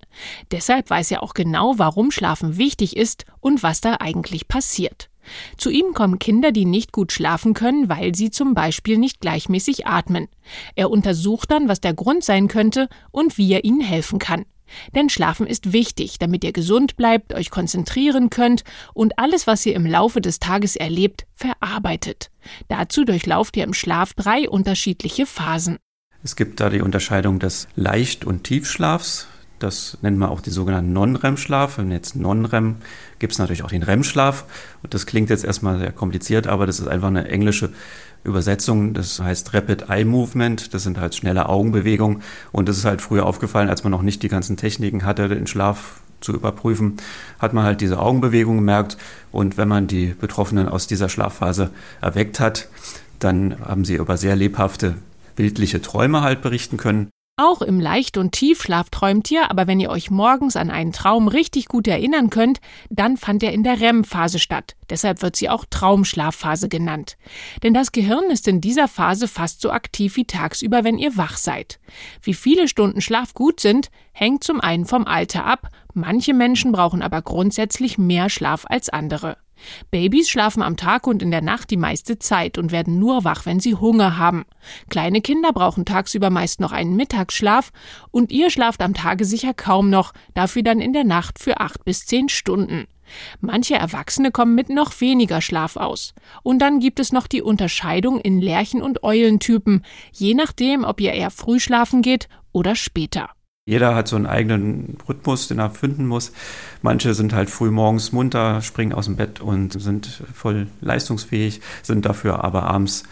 Deshalb 0.52 0.92
weiß 0.92 1.10
er 1.10 1.24
auch 1.24 1.34
genau, 1.34 1.80
warum 1.80 2.12
Schlafen 2.12 2.58
wichtig 2.58 2.96
ist 2.96 3.26
und 3.40 3.64
was 3.64 3.82
da 3.82 3.98
eigentlich 4.00 4.48
passiert. 4.48 5.10
Zu 5.58 5.70
ihm 5.70 5.94
kommen 5.94 6.20
Kinder, 6.20 6.52
die 6.52 6.66
nicht 6.66 6.92
gut 6.92 7.12
schlafen 7.12 7.54
können, 7.54 7.90
weil 7.90 8.16
sie 8.16 8.32
zum 8.32 8.54
Beispiel 8.54 8.98
nicht 8.98 9.22
gleichmäßig 9.22 9.88
atmen. 9.88 10.28
Er 10.76 10.90
untersucht 10.90 11.52
dann, 11.52 11.68
was 11.68 11.82
der 11.82 11.94
Grund 11.94 12.24
sein 12.24 12.48
könnte 12.48 12.90
und 13.12 13.38
wie 13.38 13.52
er 13.52 13.64
ihnen 13.64 13.82
helfen 13.82 14.20
kann. 14.20 14.46
Denn 14.96 15.10
Schlafen 15.10 15.48
ist 15.48 15.72
wichtig, 15.74 16.20
damit 16.20 16.44
ihr 16.44 16.52
gesund 16.52 16.98
bleibt, 16.98 17.34
euch 17.34 17.50
konzentrieren 17.50 18.30
könnt 18.30 18.64
und 18.94 19.18
alles, 19.18 19.48
was 19.48 19.66
ihr 19.66 19.76
im 19.76 19.86
Laufe 19.86 20.22
des 20.22 20.40
Tages 20.40 20.76
erlebt, 20.76 21.26
verarbeitet. 21.34 22.32
Dazu 22.68 23.06
durchlauft 23.06 23.56
ihr 23.58 23.64
im 23.64 23.74
Schlaf 23.74 24.14
drei 24.14 24.50
unterschiedliche 24.50 25.26
Phasen. 25.26 25.78
Es 26.24 26.36
gibt 26.36 26.60
da 26.60 26.70
die 26.70 26.82
Unterscheidung 26.82 27.40
des 27.40 27.68
Leicht- 27.76 28.26
und 28.26 28.44
Tiefschlafs. 28.44 29.28
Das 29.60 29.98
nennt 30.02 30.18
man 30.18 30.30
auch 30.30 30.42
den 30.42 30.54
sogenannten 30.54 30.94
Non-REM-Schlaf. 30.94 31.80
Und 31.80 31.92
jetzt 31.92 32.16
Non-REM 32.16 32.76
gibt 33.20 33.34
es 33.34 33.40
natürlich 33.40 33.64
auch 33.64 33.70
den 33.70 33.84
REM-Schlaf. 33.84 34.46
Und 34.84 34.94
das 34.94 35.06
klingt 35.06 35.30
jetzt 35.30 35.44
erstmal 35.44 35.80
sehr 35.80 35.92
kompliziert, 35.92 36.48
aber 36.48 36.66
das 36.68 36.80
ist 36.80 36.88
einfach 36.88 37.08
eine 37.08 37.28
englische 37.30 37.70
Übersetzung. 38.24 38.94
Das 38.94 39.20
heißt 39.20 39.54
Rapid 39.54 39.90
Eye 39.90 40.06
Movement. 40.06 40.74
Das 40.74 40.84
sind 40.84 41.00
halt 41.00 41.16
schnelle 41.16 41.50
Augenbewegungen. 41.50 42.22
Und 42.52 42.70
das 42.70 42.78
ist 42.78 42.86
halt 42.86 43.02
früher 43.02 43.26
aufgefallen, 43.26 43.70
als 43.70 43.84
man 43.84 43.92
noch 43.92 44.04
nicht 44.04 44.22
die 44.24 44.30
ganzen 44.30 44.58
Techniken 44.58 45.06
hatte, 45.06 45.28
den 45.30 45.48
Schlaf 45.48 46.02
zu 46.20 46.34
überprüfen, 46.34 46.98
hat 47.40 47.54
man 47.54 47.64
halt 47.64 47.82
diese 47.82 48.00
Augenbewegung 48.00 48.58
gemerkt. 48.58 48.98
Und 49.32 49.58
wenn 49.58 49.68
man 49.68 49.88
die 49.88 50.16
Betroffenen 50.20 50.68
aus 50.68 50.88
dieser 50.88 51.10
Schlafphase 51.10 51.72
erweckt 52.02 52.40
hat, 52.40 52.70
dann 53.20 53.60
haben 53.60 53.86
sie 53.86 53.96
über 53.96 54.18
sehr 54.18 54.36
lebhafte 54.36 54.96
bildliche 55.36 55.82
Träume 55.82 56.22
halt 56.22 56.42
berichten 56.42 56.78
können. 56.78 57.10
Auch 57.40 57.62
im 57.62 57.80
Leicht- 57.80 58.18
und 58.18 58.32
Tiefschlaf 58.32 58.90
träumt 58.90 59.30
ihr, 59.30 59.52
aber 59.52 59.68
wenn 59.68 59.80
ihr 59.80 59.92
euch 59.92 60.10
morgens 60.10 60.56
an 60.56 60.72
einen 60.72 60.92
Traum 60.92 61.28
richtig 61.28 61.68
gut 61.68 61.88
erinnern 61.88 62.32
könnt, 62.32 62.60
dann 62.90 63.16
fand 63.16 63.44
er 63.44 63.54
in 63.54 63.62
der 63.62 63.80
REM-Phase 63.80 64.40
statt. 64.40 64.76
Deshalb 64.90 65.22
wird 65.22 65.36
sie 65.36 65.48
auch 65.48 65.64
Traumschlafphase 65.70 66.68
genannt. 66.68 67.16
Denn 67.62 67.76
das 67.76 67.92
Gehirn 67.92 68.32
ist 68.32 68.48
in 68.48 68.60
dieser 68.60 68.88
Phase 68.88 69.28
fast 69.28 69.62
so 69.62 69.70
aktiv 69.70 70.16
wie 70.16 70.26
tagsüber, 70.26 70.84
wenn 70.84 70.98
ihr 70.98 71.16
wach 71.16 71.38
seid. 71.38 71.80
Wie 72.24 72.34
viele 72.34 72.68
Stunden 72.68 73.02
Schlaf 73.02 73.36
gut 73.36 73.60
sind, 73.60 73.92
hängt 74.14 74.44
zum 74.44 74.60
einen 74.60 74.86
vom 74.86 75.06
Alter 75.06 75.46
ab, 75.46 75.70
manche 75.94 76.34
Menschen 76.34 76.72
brauchen 76.72 77.04
aber 77.04 77.22
grundsätzlich 77.22 78.00
mehr 78.00 78.32
Schlaf 78.32 78.66
als 78.68 78.90
andere. 78.90 79.38
Babys 79.92 80.30
schlafen 80.30 80.62
am 80.62 80.78
Tag 80.78 81.08
und 81.08 81.22
in 81.22 81.32
der 81.32 81.42
Nacht 81.42 81.70
die 81.70 81.78
meiste 81.78 82.20
Zeit 82.20 82.58
und 82.58 82.72
werden 82.72 83.00
nur 83.00 83.24
wach, 83.24 83.46
wenn 83.46 83.60
sie 83.60 83.76
Hunger 83.76 84.18
haben. 84.18 84.46
Kleine 84.90 85.22
Kinder 85.22 85.54
brauchen 85.54 85.86
tagsüber 85.86 86.30
meist 86.30 86.60
noch 86.60 86.72
einen 86.72 86.96
Mittagsschlaf 86.96 87.72
und 88.12 88.32
ihr 88.32 88.50
schlaft 88.50 88.82
am 88.82 88.94
Tage 88.94 89.26
sicher 89.26 89.54
kaum 89.54 89.90
noch, 89.90 90.14
dafür 90.34 90.64
dann 90.64 90.82
in 90.82 90.94
der 90.94 91.04
Nacht 91.04 91.40
für 91.40 91.60
acht 91.60 91.86
bis 91.86 92.06
zehn 92.06 92.30
Stunden. 92.30 92.88
Manche 93.40 93.76
Erwachsene 93.76 94.32
kommen 94.32 94.56
mit 94.56 94.70
noch 94.70 95.00
weniger 95.00 95.42
Schlaf 95.42 95.78
aus. 95.78 96.14
Und 96.44 96.60
dann 96.60 96.80
gibt 96.80 97.00
es 97.00 97.12
noch 97.12 97.28
die 97.28 97.42
Unterscheidung 97.42 98.20
in 98.20 98.42
Lerchen- 98.42 98.82
und 98.82 99.04
Eulentypen, 99.04 99.86
je 100.12 100.34
nachdem, 100.34 100.84
ob 100.84 101.00
ihr 101.00 101.14
eher 101.14 101.32
früh 101.32 101.60
schlafen 101.60 102.02
geht 102.02 102.28
oder 102.52 102.76
später. 102.76 103.30
Jeder 103.68 103.96
hat 103.96 104.08
so 104.08 104.16
einen 104.16 104.26
eigenen 104.26 104.98
Rhythmus, 105.10 105.50
den 105.50 105.60
er 105.60 105.70
finden 105.70 106.08
muss. 106.08 106.32
Manche 106.82 107.14
sind 107.14 107.34
halt 107.34 107.50
früh 107.50 107.70
morgens 107.70 108.14
munter, 108.14 108.62
springen 108.62 108.94
aus 108.94 109.06
dem 109.06 109.18
Bett 109.18 109.42
und 109.42 109.80
sind 109.80 110.24
voll 110.34 110.68
leistungsfähig, 110.80 111.60
sind 111.84 112.06
dafür 112.06 112.46
aber 112.46 112.64
abends 112.64 113.04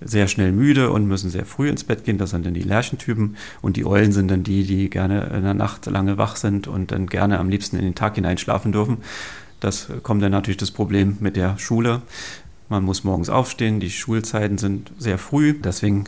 sehr 0.00 0.26
schnell 0.26 0.50
müde 0.50 0.90
und 0.90 1.06
müssen 1.06 1.30
sehr 1.30 1.46
früh 1.46 1.68
ins 1.68 1.84
Bett 1.84 2.02
gehen. 2.02 2.18
Das 2.18 2.30
sind 2.30 2.44
dann 2.44 2.54
die 2.54 2.62
Lerchentypen. 2.62 3.36
Und 3.62 3.76
die 3.76 3.86
Eulen 3.86 4.10
sind 4.10 4.32
dann 4.32 4.42
die, 4.42 4.64
die 4.64 4.90
gerne 4.90 5.30
in 5.32 5.44
der 5.44 5.54
Nacht 5.54 5.86
lange 5.86 6.18
wach 6.18 6.34
sind 6.34 6.66
und 6.66 6.90
dann 6.90 7.06
gerne 7.06 7.38
am 7.38 7.48
liebsten 7.48 7.76
in 7.76 7.84
den 7.84 7.94
Tag 7.94 8.16
hinein 8.16 8.36
schlafen 8.36 8.72
dürfen. 8.72 8.98
Das 9.60 9.86
kommt 10.02 10.24
dann 10.24 10.32
natürlich 10.32 10.56
das 10.56 10.72
Problem 10.72 11.18
mit 11.20 11.36
der 11.36 11.56
Schule. 11.56 12.02
Man 12.68 12.82
muss 12.82 13.04
morgens 13.04 13.30
aufstehen, 13.30 13.78
die 13.78 13.90
Schulzeiten 13.90 14.58
sind 14.58 14.90
sehr 14.98 15.18
früh. 15.18 15.54
Deswegen 15.54 16.06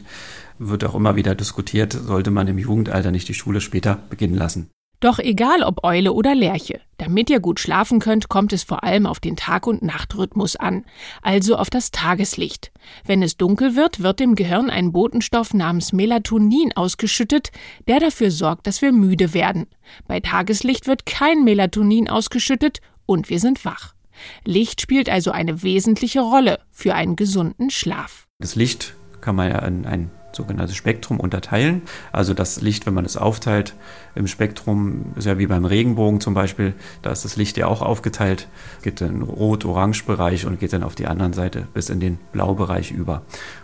wird 0.69 0.85
auch 0.85 0.95
immer 0.95 1.17
wieder 1.17 1.35
diskutiert, 1.35 1.93
sollte 1.93 2.31
man 2.31 2.49
im 2.49 2.59
Jugendalter 2.59 3.11
nicht 3.11 3.29
die 3.29 3.35
Schule 3.35 3.61
später 3.61 3.99
beginnen 4.11 4.37
lassen. 4.37 4.71
Doch 5.03 5.19
egal 5.19 5.65
ob 5.65 5.83
Eule 5.83 6.13
oder 6.13 6.37
Lerche, 6.37 6.81
damit 6.97 7.29
ihr 7.29 7.41
gut 7.41 7.59
schlafen 7.59 7.99
könnt, 7.99 8.29
kommt 8.29 8.53
es 8.53 8.63
vor 8.63 8.85
allem 8.85 9.05
auf 9.05 9.19
den 9.19 9.35
Tag- 9.35 9.67
und 9.67 9.83
Nachtrhythmus 9.83 10.55
an, 10.55 10.85
also 11.23 11.57
auf 11.57 11.71
das 11.71 11.91
Tageslicht. 11.91 12.71
Wenn 13.05 13.21
es 13.21 13.37
dunkel 13.37 13.75
wird, 13.75 14.05
wird 14.05 14.21
im 14.21 14.37
Gehirn 14.37 14.71
ein 14.71 14.93
Botenstoff 14.93 15.55
namens 15.55 15.93
Melatonin 15.93 16.73
ausgeschüttet, 16.77 17.51
der 17.89 17.99
dafür 17.99 18.31
sorgt, 18.31 18.69
dass 18.69 18.81
wir 18.81 18.93
müde 18.93 19.35
werden. 19.35 19.67
Bei 20.07 20.21
Tageslicht 20.21 20.87
wird 20.87 21.05
kein 21.05 21.43
Melatonin 21.43 22.09
ausgeschüttet 22.09 22.79
und 23.05 23.29
wir 23.29 23.41
sind 23.41 23.65
wach. 23.65 23.95
Licht 24.45 24.81
spielt 24.81 25.09
also 25.09 25.33
eine 25.33 25.65
wesentliche 25.65 26.21
Rolle 26.21 26.61
für 26.71 26.95
einen 26.95 27.17
gesunden 27.17 27.71
Schlaf. 27.71 28.29
Das 28.39 28.55
Licht 28.55 28.95
kann 29.21 29.35
man 29.35 29.51
ja 29.51 29.59
in 29.61 29.85
ein 29.85 30.13
sogenanntes 30.37 30.77
Spektrum 30.77 31.21
unterteilen. 31.21 31.83
Also 32.13 32.35
das 32.35 32.61
Licht, 32.61 32.87
wenn 32.87 32.95
man 32.95 33.05
es 33.05 33.17
aufteilt 33.17 33.75
im 34.15 34.27
Spektrum, 34.27 35.13
ist 35.17 35.27
ja 35.27 35.39
wie 35.39 35.47
beim 35.47 35.65
Regenbogen 35.65 36.21
zum 36.21 36.35
Beispiel, 36.35 36.75
da 37.03 37.11
ist 37.11 37.25
das 37.25 37.37
Licht 37.37 37.57
ja 37.57 37.67
auch 37.67 37.83
aufgeteilt, 37.83 38.49
geht 38.83 39.01
in 39.01 39.23
Rot-Orange-Bereich 39.23 40.47
und 40.47 40.61
geht 40.61 40.73
dann 40.73 40.83
auf 40.83 40.95
die 40.95 41.07
anderen 41.07 41.33
Seite 41.33 41.67
bis 41.75 41.91
in 41.91 42.01
den 42.01 42.19
Blaubereich 42.33 42.91
über. 42.91 43.23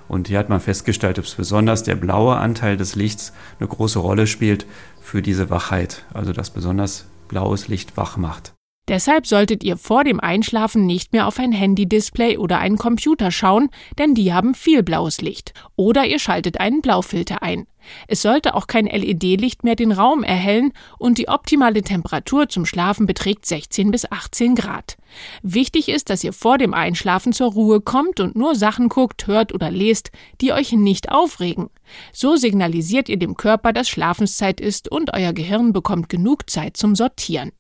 Und 0.09 0.29
hier 0.29 0.39
hat 0.39 0.49
man 0.49 0.61
festgestellt, 0.61 1.19
dass 1.19 1.35
besonders 1.35 1.83
der 1.83 1.97
blaue 1.97 2.37
Anteil 2.37 2.77
des 2.77 2.95
Lichts 2.95 3.33
eine 3.61 3.69
große 3.69 3.99
Rolle 3.99 4.27
spielt 4.27 4.67
für 5.01 5.23
diese 5.23 5.51
Wachheit, 5.51 6.05
also 6.15 6.33
dass 6.33 6.51
besonders 6.51 7.07
blaues 7.29 7.69
Licht 7.69 7.97
wach 7.97 8.17
macht. 8.17 8.58
Deshalb 8.89 9.27
solltet 9.27 9.63
ihr 9.65 9.77
vor 9.77 10.03
dem 10.03 10.19
Einschlafen 10.19 10.87
nicht 10.87 11.13
mehr 11.13 11.27
auf 11.27 11.39
ein 11.39 11.53
Handy-Display 11.53 12.39
oder 12.39 12.59
einen 12.59 12.79
Computer 12.79 13.31
schauen, 13.31 13.69
denn 13.99 14.15
die 14.15 14.33
haben 14.33 14.55
viel 14.55 14.83
blaues 14.83 15.21
Licht. 15.21 15.53
Oder 15.77 16.07
ihr 16.07 16.19
schaltet 16.19 16.59
einen 16.59 16.81
Blaufilter 16.81 17.43
ein. 17.43 17.67
Es 18.07 18.23
sollte 18.23 18.55
auch 18.55 18.67
kein 18.67 18.87
LED-Licht 18.87 19.63
mehr 19.63 19.77
den 19.77 19.93
Raum 19.93 20.23
erhellen 20.23 20.73
und 20.99 21.19
die 21.19 21.29
optimale 21.29 21.83
Temperatur 21.83 22.49
zum 22.49 22.65
Schlafen 22.65 23.05
beträgt 23.07 23.45
16 23.45 23.91
bis 23.91 24.11
18 24.11 24.55
Grad. 24.55 24.97
Wichtig 25.43 25.91
ist, 25.91 26.09
dass 26.09 26.25
ihr 26.25 26.33
vor 26.33 26.57
dem 26.57 26.73
Einschlafen 26.73 27.35
zur 27.35 27.53
Ruhe 27.53 27.83
kommt 27.83 28.21
und 28.21 28.37
nur 28.37 28.55
Sachen 28.55 28.89
guckt, 28.89 29.27
hört 29.27 29.53
oder 29.53 29.71
lest, 29.71 30.11
die 30.41 30.53
euch 30.53 30.73
nicht 30.73 31.11
aufregen. 31.11 31.69
So 32.13 32.37
signalisiert 32.37 33.11
ihr 33.11 33.19
dem 33.19 33.37
Körper, 33.37 33.75
dass 33.75 33.89
Schlafenszeit 33.89 34.61
ist 34.61 34.91
und 34.91 35.13
euer 35.15 35.35
Gehirn 35.35 35.73
bekommt 35.75 36.09
genug 36.09 36.49
Zeit 36.49 36.77
zum 36.77 36.95
Sortieren. 36.95 37.53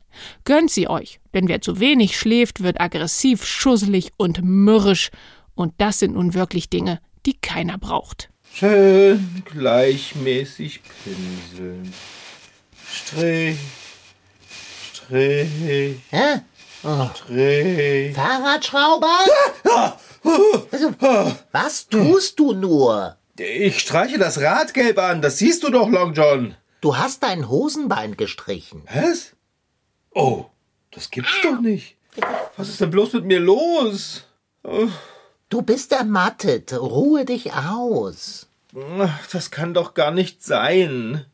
Gönnt 0.44 0.70
sie 0.70 0.88
euch, 0.88 1.20
denn 1.34 1.48
wer 1.48 1.60
zu 1.60 1.80
wenig 1.80 2.18
schläft, 2.18 2.62
wird 2.62 2.80
aggressiv, 2.80 3.44
schusselig 3.44 4.12
und 4.16 4.42
mürrisch, 4.42 5.10
und 5.54 5.74
das 5.78 5.98
sind 5.98 6.14
nun 6.14 6.34
wirklich 6.34 6.70
Dinge, 6.70 7.00
die 7.26 7.34
keiner 7.34 7.78
braucht. 7.78 8.30
Schön 8.54 9.42
gleichmäßig 9.44 10.80
pinseln. 11.04 11.92
Strich, 12.90 13.58
Strich, 14.92 16.00
Hä? 16.10 16.40
Oh. 16.84 17.08
Strich. 17.14 18.14
Fahrradschrauber? 18.14 19.18
Also, 20.70 20.94
was 21.52 21.88
tust 21.88 22.38
du 22.38 22.52
nur? 22.52 23.16
Ich 23.38 23.80
streiche 23.80 24.18
das 24.18 24.40
Rad 24.40 24.74
gelb 24.74 24.98
an, 24.98 25.22
das 25.22 25.38
siehst 25.38 25.62
du 25.62 25.70
doch, 25.70 25.88
Long 25.88 26.12
John. 26.12 26.54
Du 26.80 26.96
hast 26.96 27.22
dein 27.22 27.48
Hosenbein 27.48 28.16
gestrichen. 28.16 28.82
Was? 28.92 29.32
Oh, 30.18 30.46
das 30.90 31.10
gibt's 31.10 31.30
doch 31.44 31.60
nicht. 31.60 31.94
Was 32.56 32.68
ist 32.68 32.80
denn 32.80 32.90
bloß 32.90 33.12
mit 33.12 33.26
mir 33.26 33.38
los? 33.38 34.24
Du 35.48 35.62
bist 35.62 35.92
ermattet. 35.92 36.72
Ruhe 36.72 37.24
dich 37.24 37.52
aus. 37.52 38.48
das 39.30 39.52
kann 39.52 39.74
doch 39.74 39.94
gar 39.94 40.10
nicht 40.10 40.42
sein. 40.42 41.24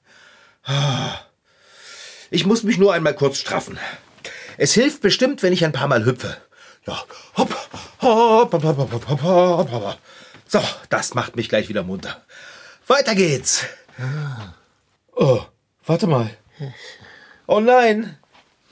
Ich 2.31 2.45
muss 2.45 2.63
mich 2.63 2.77
nur 2.77 2.93
einmal 2.93 3.15
kurz 3.15 3.39
straffen. 3.39 3.79
Es 4.59 4.75
hilft 4.75 5.01
bestimmt, 5.01 5.43
wenn 5.43 5.55
ich 5.55 5.65
ein 5.65 5.73
paar 5.73 5.89
Mal 5.89 6.05
hüpfe. 6.05 6.37
Ja, 6.87 7.03
hopp, 7.39 7.57
hopp, 8.03 8.53
hopp, 8.53 8.53
hopp, 8.53 8.63
hopp, 8.63 9.09
hopp, 9.09 9.23
hopp, 9.23 9.73
hopp. 9.73 9.99
So, 10.47 10.61
das 10.91 11.15
macht 11.15 11.37
mich 11.37 11.49
gleich 11.49 11.71
wieder 11.71 11.83
munter. 11.85 12.23
Weiter 12.87 13.15
geht's. 13.15 13.65
Oh, 15.17 15.41
warte 15.87 16.07
mal. 16.07 16.29
Oh 17.47 17.61
nein. 17.61 18.19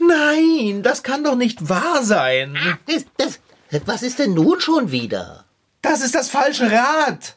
Nein, 0.08 0.82
das 0.82 1.02
kann 1.02 1.24
doch 1.24 1.36
nicht 1.36 1.68
wahr 1.68 2.02
sein. 2.02 2.56
Das, 2.86 3.04
das, 3.70 3.86
was 3.86 4.02
ist 4.02 4.18
denn 4.18 4.34
nun 4.34 4.60
schon 4.60 4.90
wieder? 4.90 5.44
Das 5.80 6.02
ist 6.02 6.14
das 6.14 6.28
falsche 6.28 6.70
Rad. 6.70 7.36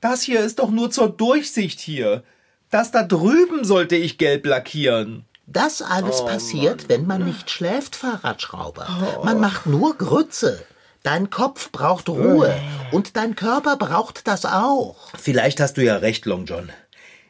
Das 0.00 0.22
hier 0.22 0.40
ist 0.40 0.58
doch 0.58 0.70
nur 0.70 0.90
zur 0.90 1.08
Durchsicht 1.08 1.80
hier. 1.80 2.22
Das 2.70 2.90
da 2.90 3.02
drüben 3.02 3.64
sollte 3.64 3.96
ich 3.96 4.18
gelb 4.18 4.46
lackieren. 4.46 5.24
Das 5.46 5.82
alles 5.82 6.24
passiert, 6.24 6.88
wenn 6.88 7.06
man 7.06 7.24
nicht 7.24 7.50
schläft, 7.50 7.96
Fahrradschrauber. 7.96 9.20
Man 9.24 9.40
macht 9.40 9.66
nur 9.66 9.96
Grütze. 9.98 10.64
Dein 11.02 11.30
Kopf 11.30 11.72
braucht 11.72 12.08
Ruhe 12.08 12.54
und 12.92 13.16
dein 13.16 13.34
Körper 13.34 13.76
braucht 13.76 14.28
das 14.28 14.44
auch. 14.44 14.96
Vielleicht 15.18 15.58
hast 15.58 15.76
du 15.76 15.84
ja 15.84 15.96
recht, 15.96 16.26
Long 16.26 16.44
John. 16.44 16.70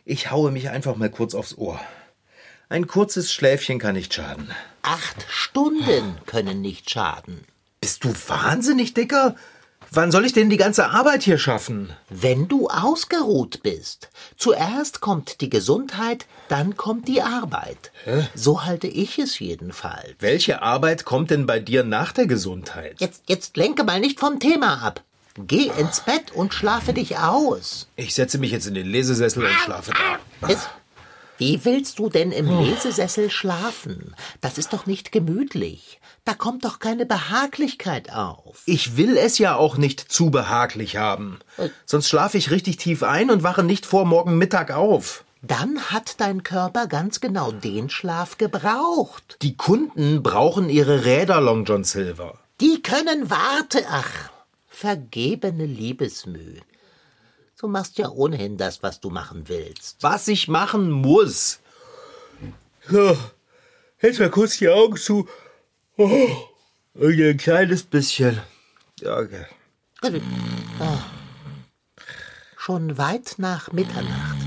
Ich 0.04 0.30
haue 0.30 0.50
mich 0.50 0.68
einfach 0.70 0.96
mal 0.96 1.08
kurz 1.08 1.34
aufs 1.34 1.56
Ohr. 1.56 1.80
Ein 2.72 2.86
kurzes 2.86 3.32
Schläfchen 3.32 3.80
kann 3.80 3.96
nicht 3.96 4.14
schaden. 4.14 4.52
Acht 4.82 5.26
Stunden 5.28 6.18
können 6.24 6.60
nicht 6.60 6.88
schaden. 6.88 7.44
Bist 7.80 8.04
du 8.04 8.14
wahnsinnig, 8.28 8.94
Dicker? 8.94 9.34
Wann 9.90 10.12
soll 10.12 10.24
ich 10.24 10.34
denn 10.34 10.50
die 10.50 10.56
ganze 10.56 10.88
Arbeit 10.90 11.24
hier 11.24 11.36
schaffen? 11.36 11.90
Wenn 12.10 12.46
du 12.46 12.68
ausgeruht 12.68 13.64
bist. 13.64 14.08
Zuerst 14.36 15.00
kommt 15.00 15.40
die 15.40 15.50
Gesundheit, 15.50 16.26
dann 16.46 16.76
kommt 16.76 17.08
die 17.08 17.22
Arbeit. 17.22 17.90
So 18.36 18.64
halte 18.64 18.86
ich 18.86 19.18
es 19.18 19.40
jedenfalls. 19.40 20.14
Welche 20.20 20.62
Arbeit 20.62 21.04
kommt 21.04 21.32
denn 21.32 21.46
bei 21.46 21.58
dir 21.58 21.82
nach 21.82 22.12
der 22.12 22.28
Gesundheit? 22.28 23.00
Jetzt, 23.00 23.24
jetzt 23.26 23.56
lenke 23.56 23.82
mal 23.82 23.98
nicht 23.98 24.20
vom 24.20 24.38
Thema 24.38 24.80
ab. 24.80 25.02
Geh 25.36 25.72
ins 25.76 26.02
Bett 26.02 26.30
und 26.32 26.54
schlafe 26.54 26.92
dich 26.92 27.18
aus. 27.18 27.88
Ich 27.96 28.14
setze 28.14 28.38
mich 28.38 28.52
jetzt 28.52 28.68
in 28.68 28.74
den 28.74 28.86
Lesesessel 28.86 29.44
und 29.44 29.54
schlafe 29.54 29.90
da. 29.90 30.48
Es, 30.48 30.68
wie 31.40 31.64
willst 31.64 31.98
du 31.98 32.10
denn 32.10 32.32
im 32.32 32.60
Lesesessel 32.60 33.30
schlafen? 33.30 34.14
Das 34.42 34.58
ist 34.58 34.74
doch 34.74 34.84
nicht 34.84 35.10
gemütlich. 35.10 35.98
Da 36.26 36.34
kommt 36.34 36.66
doch 36.66 36.80
keine 36.80 37.06
Behaglichkeit 37.06 38.12
auf. 38.12 38.62
Ich 38.66 38.98
will 38.98 39.16
es 39.16 39.38
ja 39.38 39.56
auch 39.56 39.78
nicht 39.78 40.00
zu 40.00 40.30
behaglich 40.30 40.98
haben. 40.98 41.38
Sonst 41.86 42.10
schlafe 42.10 42.36
ich 42.36 42.50
richtig 42.50 42.76
tief 42.76 43.02
ein 43.02 43.30
und 43.30 43.42
wache 43.42 43.62
nicht 43.62 43.86
vor 43.86 44.04
morgen 44.04 44.36
Mittag 44.36 44.70
auf. 44.70 45.24
Dann 45.40 45.80
hat 45.90 46.20
dein 46.20 46.42
Körper 46.42 46.86
ganz 46.86 47.20
genau 47.20 47.52
den 47.52 47.88
Schlaf 47.88 48.36
gebraucht. 48.36 49.38
Die 49.40 49.56
Kunden 49.56 50.22
brauchen 50.22 50.68
ihre 50.68 51.06
Räder, 51.06 51.40
Long 51.40 51.64
John 51.64 51.84
Silver. 51.84 52.38
Die 52.60 52.82
können 52.82 53.30
warten. 53.30 53.86
Ach, 53.88 54.28
vergebene 54.68 55.64
Liebesmüh. 55.64 56.60
Du 57.60 57.68
machst 57.68 57.98
ja 57.98 58.08
ohnehin 58.08 58.56
das, 58.56 58.82
was 58.82 59.00
du 59.00 59.10
machen 59.10 59.46
willst. 59.48 59.98
Was 60.02 60.28
ich 60.28 60.48
machen 60.48 60.90
muss. 60.90 61.60
So, 62.88 63.14
jetzt 64.00 64.18
mal 64.18 64.30
kurz 64.30 64.56
die 64.56 64.70
Augen 64.70 64.96
zu. 64.96 65.28
Oh, 65.98 66.30
und 66.94 67.20
ein 67.20 67.36
kleines 67.36 67.82
bisschen. 67.82 68.40
Okay. 69.04 69.44
Schon 72.56 72.96
weit 72.96 73.34
nach 73.36 73.70
Mitternacht. 73.72 74.38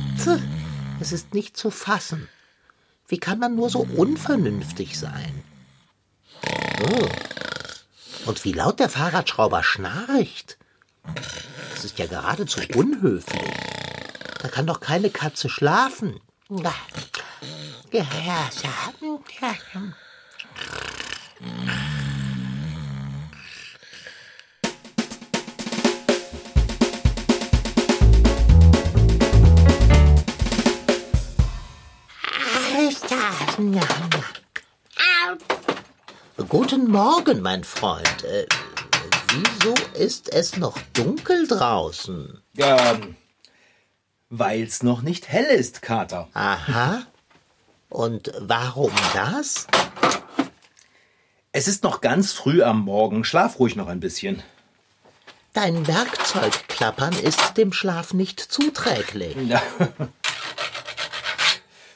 Es 0.99 1.12
ist 1.12 1.36
nicht 1.36 1.56
zu 1.56 1.69
fassen. 1.69 2.28
Wie 3.08 3.19
kann 3.19 3.38
man 3.38 3.56
nur 3.56 3.69
so 3.69 3.82
unvernünftig 3.95 4.97
sein? 4.97 5.43
Oh. 6.82 7.08
Und 8.26 8.43
wie 8.43 8.54
laut 8.54 8.80
der 8.80 8.89
Fahrradschrauber 8.89 9.62
schnarcht. 9.62 10.58
Das 11.03 11.83
ist 11.83 11.99
ja 11.99 12.05
geradezu 12.05 12.61
unhöflich. 12.75 13.41
Da 14.41 14.47
kann 14.47 14.65
doch 14.67 14.79
keine 14.79 15.09
Katze 15.09 15.49
schlafen. 15.49 16.19
Guten 36.49 36.89
Morgen, 36.89 37.41
mein 37.41 37.63
Freund. 37.63 38.23
Wieso 39.35 39.73
ist 39.95 40.31
es 40.31 40.57
noch 40.57 40.77
dunkel 40.93 41.47
draußen? 41.47 42.43
Ähm, 42.57 43.15
weil's 44.29 44.83
noch 44.83 45.01
nicht 45.01 45.27
hell 45.27 45.45
ist, 45.45 45.81
Kater. 45.81 46.29
Aha. 46.33 47.07
Und 47.89 48.31
warum 48.39 48.91
das? 49.15 49.65
Es 51.51 51.67
ist 51.67 51.83
noch 51.83 52.01
ganz 52.01 52.31
früh 52.31 52.61
am 52.61 52.81
Morgen. 52.81 53.23
Schlaf 53.23 53.57
ruhig 53.59 53.75
noch 53.75 53.87
ein 53.87 53.99
bisschen. 53.99 54.43
Dein 55.53 55.87
Werkzeugklappern 55.87 57.13
ist 57.13 57.57
dem 57.57 57.73
Schlaf 57.73 58.13
nicht 58.13 58.39
zuträglich. 58.39 59.35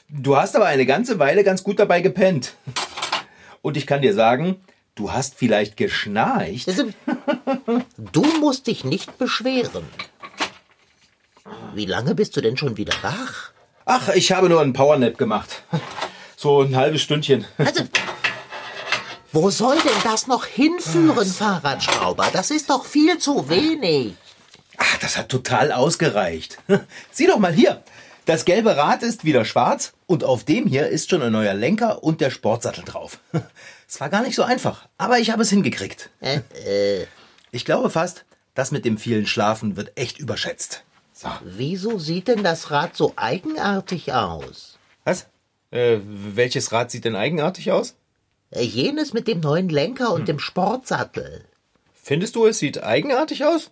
Du 0.08 0.36
hast 0.36 0.56
aber 0.56 0.66
eine 0.66 0.86
ganze 0.86 1.18
Weile 1.20 1.44
ganz 1.44 1.62
gut 1.62 1.78
dabei 1.78 2.00
gepennt. 2.00 2.54
Und 3.62 3.76
ich 3.76 3.86
kann 3.86 4.02
dir 4.02 4.14
sagen, 4.14 4.60
du 4.98 5.12
hast 5.12 5.36
vielleicht 5.36 5.76
geschnarcht. 5.76 6.68
Du 8.12 8.22
musst 8.40 8.66
dich 8.66 8.84
nicht 8.84 9.16
beschweren. 9.18 9.84
Wie 11.74 11.86
lange 11.86 12.14
bist 12.14 12.36
du 12.36 12.40
denn 12.40 12.56
schon 12.56 12.76
wieder 12.76 12.94
wach? 13.02 13.52
Ach, 13.84 14.08
ich 14.10 14.32
habe 14.32 14.48
nur 14.48 14.60
einen 14.60 14.72
Powernap 14.72 15.16
gemacht. 15.16 15.62
So 16.36 16.62
ein 16.62 16.76
halbes 16.76 17.02
Stündchen. 17.02 17.46
Also, 17.58 17.84
wo 19.32 19.50
soll 19.50 19.76
denn 19.78 20.02
das 20.04 20.26
noch 20.26 20.44
hinführen, 20.46 21.26
Fahrradschrauber? 21.26 22.28
Das 22.32 22.50
ist 22.50 22.70
doch 22.70 22.84
viel 22.84 23.18
zu 23.18 23.48
wenig. 23.48 24.14
Ach, 24.76 24.98
das 24.98 25.16
hat 25.16 25.28
total 25.28 25.72
ausgereicht. 25.72 26.58
Sieh 27.10 27.26
doch 27.26 27.38
mal 27.38 27.52
hier. 27.52 27.82
Das 28.28 28.44
gelbe 28.44 28.76
Rad 28.76 29.02
ist 29.02 29.24
wieder 29.24 29.46
schwarz 29.46 29.94
und 30.04 30.22
auf 30.22 30.44
dem 30.44 30.66
hier 30.66 30.88
ist 30.88 31.08
schon 31.08 31.22
ein 31.22 31.32
neuer 31.32 31.54
Lenker 31.54 32.04
und 32.04 32.20
der 32.20 32.30
Sportsattel 32.30 32.84
drauf. 32.84 33.20
Es 33.88 34.02
war 34.02 34.10
gar 34.10 34.20
nicht 34.20 34.34
so 34.34 34.42
einfach, 34.42 34.86
aber 34.98 35.18
ich 35.18 35.30
habe 35.30 35.40
es 35.40 35.48
hingekriegt. 35.48 36.10
Äh, 36.20 36.40
äh, 36.66 37.06
Ich 37.52 37.64
glaube 37.64 37.88
fast, 37.88 38.26
das 38.52 38.70
mit 38.70 38.84
dem 38.84 38.98
vielen 38.98 39.26
Schlafen 39.26 39.78
wird 39.78 39.92
echt 39.94 40.18
überschätzt. 40.18 40.84
So. 41.14 41.30
wieso 41.42 41.98
sieht 41.98 42.28
denn 42.28 42.44
das 42.44 42.70
Rad 42.70 42.94
so 42.94 43.14
eigenartig 43.16 44.12
aus? 44.12 44.76
Was? 45.04 45.28
Äh, 45.70 46.00
welches 46.04 46.70
Rad 46.70 46.90
sieht 46.90 47.06
denn 47.06 47.16
eigenartig 47.16 47.72
aus? 47.72 47.94
Äh, 48.50 48.60
Jenes 48.62 49.14
mit 49.14 49.26
dem 49.26 49.40
neuen 49.40 49.70
Lenker 49.70 50.12
und 50.12 50.28
dem 50.28 50.38
Sportsattel. 50.38 51.46
Findest 51.94 52.36
du, 52.36 52.44
es 52.44 52.58
sieht 52.58 52.82
eigenartig 52.82 53.46
aus? 53.46 53.70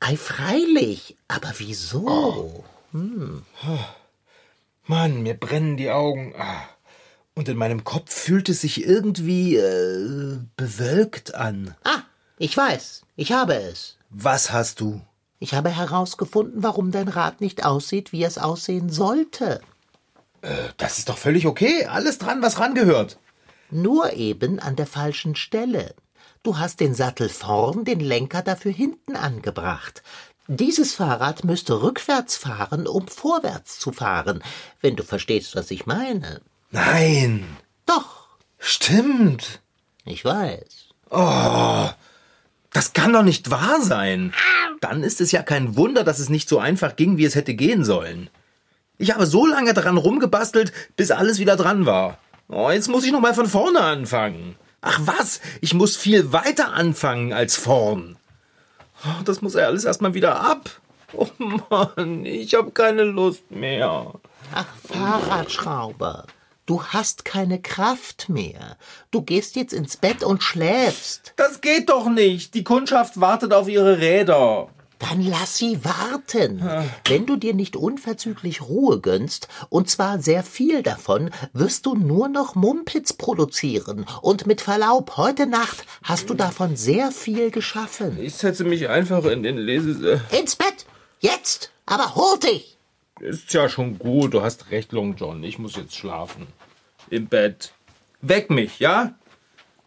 Ei, 0.00 0.18
freilich. 0.18 1.16
Aber 1.26 1.54
wieso? 1.56 2.64
Mann, 4.86 5.22
mir 5.22 5.34
brennen 5.34 5.76
die 5.76 5.90
Augen. 5.90 6.32
Ah. 6.38 6.62
Und 7.34 7.48
in 7.48 7.56
meinem 7.56 7.82
Kopf 7.82 8.14
fühlt 8.14 8.48
es 8.48 8.60
sich 8.60 8.86
irgendwie 8.86 9.56
äh, 9.56 10.38
bewölkt 10.56 11.34
an. 11.34 11.74
Ah, 11.82 12.02
ich 12.38 12.56
weiß. 12.56 13.02
Ich 13.16 13.32
habe 13.32 13.54
es. 13.56 13.96
Was 14.10 14.52
hast 14.52 14.80
du? 14.80 15.00
Ich 15.40 15.54
habe 15.54 15.70
herausgefunden, 15.70 16.62
warum 16.62 16.92
dein 16.92 17.08
Rad 17.08 17.40
nicht 17.40 17.64
aussieht, 17.64 18.12
wie 18.12 18.22
es 18.22 18.38
aussehen 18.38 18.88
sollte. 18.90 19.60
Das 20.76 20.98
ist 20.98 21.08
doch 21.08 21.18
völlig 21.18 21.46
okay. 21.46 21.86
Alles 21.86 22.18
dran, 22.18 22.42
was 22.42 22.60
rangehört. 22.60 23.18
Nur 23.70 24.12
eben 24.12 24.60
an 24.60 24.76
der 24.76 24.86
falschen 24.86 25.34
Stelle. 25.34 25.94
Du 26.44 26.58
hast 26.58 26.78
den 26.78 26.94
Sattel 26.94 27.28
vorn, 27.28 27.84
den 27.84 28.00
Lenker 28.00 28.42
dafür 28.42 28.70
hinten 28.72 29.16
angebracht. 29.16 30.02
Dieses 30.46 30.94
Fahrrad 30.94 31.44
müsste 31.44 31.80
rückwärts 31.82 32.36
fahren, 32.36 32.86
um 32.86 33.08
vorwärts 33.08 33.78
zu 33.78 33.92
fahren, 33.92 34.42
wenn 34.82 34.94
du 34.94 35.02
verstehst, 35.02 35.56
was 35.56 35.70
ich 35.70 35.86
meine. 35.86 36.42
Nein. 36.70 37.44
Doch, 37.86 38.28
Stimmt. 38.58 39.60
ich 40.04 40.24
weiß. 40.24 40.88
Das 42.72 42.92
kann 42.92 43.12
doch 43.12 43.22
nicht 43.22 43.50
wahr 43.50 43.80
sein. 43.80 44.34
Dann 44.80 45.02
ist 45.02 45.20
es 45.20 45.32
ja 45.32 45.42
kein 45.42 45.76
Wunder, 45.76 46.04
dass 46.04 46.18
es 46.18 46.28
nicht 46.28 46.48
so 46.48 46.58
einfach 46.58 46.96
ging, 46.96 47.16
wie 47.16 47.24
es 47.24 47.36
hätte 47.36 47.54
gehen 47.54 47.84
sollen. 47.84 48.28
Ich 48.98 49.12
habe 49.12 49.26
so 49.26 49.46
lange 49.46 49.74
daran 49.74 49.96
rumgebastelt, 49.96 50.72
bis 50.96 51.10
alles 51.10 51.38
wieder 51.38 51.56
dran 51.56 51.86
war. 51.86 52.18
Oh, 52.48 52.70
jetzt 52.70 52.88
muss 52.88 53.04
ich 53.04 53.12
noch 53.12 53.20
mal 53.20 53.34
von 53.34 53.46
vorne 53.48 53.80
anfangen. 53.80 54.56
Ach 54.82 55.00
was, 55.04 55.40
ich 55.62 55.72
muss 55.72 55.96
viel 55.96 56.32
weiter 56.32 56.74
anfangen 56.74 57.32
als 57.32 57.56
vorn. 57.56 58.16
Oh, 59.06 59.22
das 59.24 59.42
muss 59.42 59.54
ja 59.54 59.66
alles 59.66 59.84
erstmal 59.84 60.14
wieder 60.14 60.40
ab. 60.40 60.70
Oh 61.12 61.28
Mann, 61.38 62.24
ich 62.24 62.54
habe 62.54 62.70
keine 62.70 63.04
Lust 63.04 63.50
mehr. 63.50 64.14
Ach, 64.52 64.66
Fahrradschrauber, 64.88 66.26
du 66.66 66.82
hast 66.82 67.24
keine 67.24 67.60
Kraft 67.60 68.28
mehr. 68.28 68.76
Du 69.10 69.22
gehst 69.22 69.56
jetzt 69.56 69.72
ins 69.72 69.96
Bett 69.96 70.24
und 70.24 70.42
schläfst. 70.42 71.34
Das 71.36 71.60
geht 71.60 71.90
doch 71.90 72.08
nicht. 72.08 72.54
Die 72.54 72.64
Kundschaft 72.64 73.20
wartet 73.20 73.52
auf 73.52 73.68
ihre 73.68 73.98
Räder. 73.98 74.68
Dann 75.08 75.20
lass 75.22 75.58
sie 75.58 75.84
warten. 75.84 76.62
Wenn 77.06 77.26
du 77.26 77.36
dir 77.36 77.52
nicht 77.52 77.76
unverzüglich 77.76 78.62
Ruhe 78.62 79.00
gönnst, 79.00 79.48
und 79.68 79.90
zwar 79.90 80.18
sehr 80.18 80.42
viel 80.42 80.82
davon, 80.82 81.30
wirst 81.52 81.84
du 81.84 81.94
nur 81.94 82.28
noch 82.28 82.54
Mumpitz 82.54 83.12
produzieren. 83.12 84.06
Und 84.22 84.46
mit 84.46 84.62
Verlaub, 84.62 85.18
heute 85.18 85.46
Nacht 85.46 85.84
hast 86.02 86.30
du 86.30 86.34
davon 86.34 86.76
sehr 86.76 87.10
viel 87.10 87.50
geschaffen. 87.50 88.16
Ich 88.18 88.34
setze 88.34 88.64
mich 88.64 88.88
einfach 88.88 89.24
in 89.26 89.42
den 89.42 89.58
Lese... 89.58 90.22
Ins 90.30 90.56
Bett! 90.56 90.86
Jetzt! 91.20 91.70
Aber 91.84 92.14
hurtig! 92.14 92.78
Ist 93.20 93.52
ja 93.52 93.68
schon 93.68 93.98
gut, 93.98 94.32
du 94.32 94.40
hast 94.40 94.70
recht, 94.70 94.92
Long 94.92 95.16
John. 95.16 95.44
Ich 95.44 95.58
muss 95.58 95.76
jetzt 95.76 95.96
schlafen. 95.96 96.46
Im 97.10 97.26
Bett. 97.26 97.74
Weck 98.22 98.48
mich, 98.48 98.78
ja? 98.78 99.14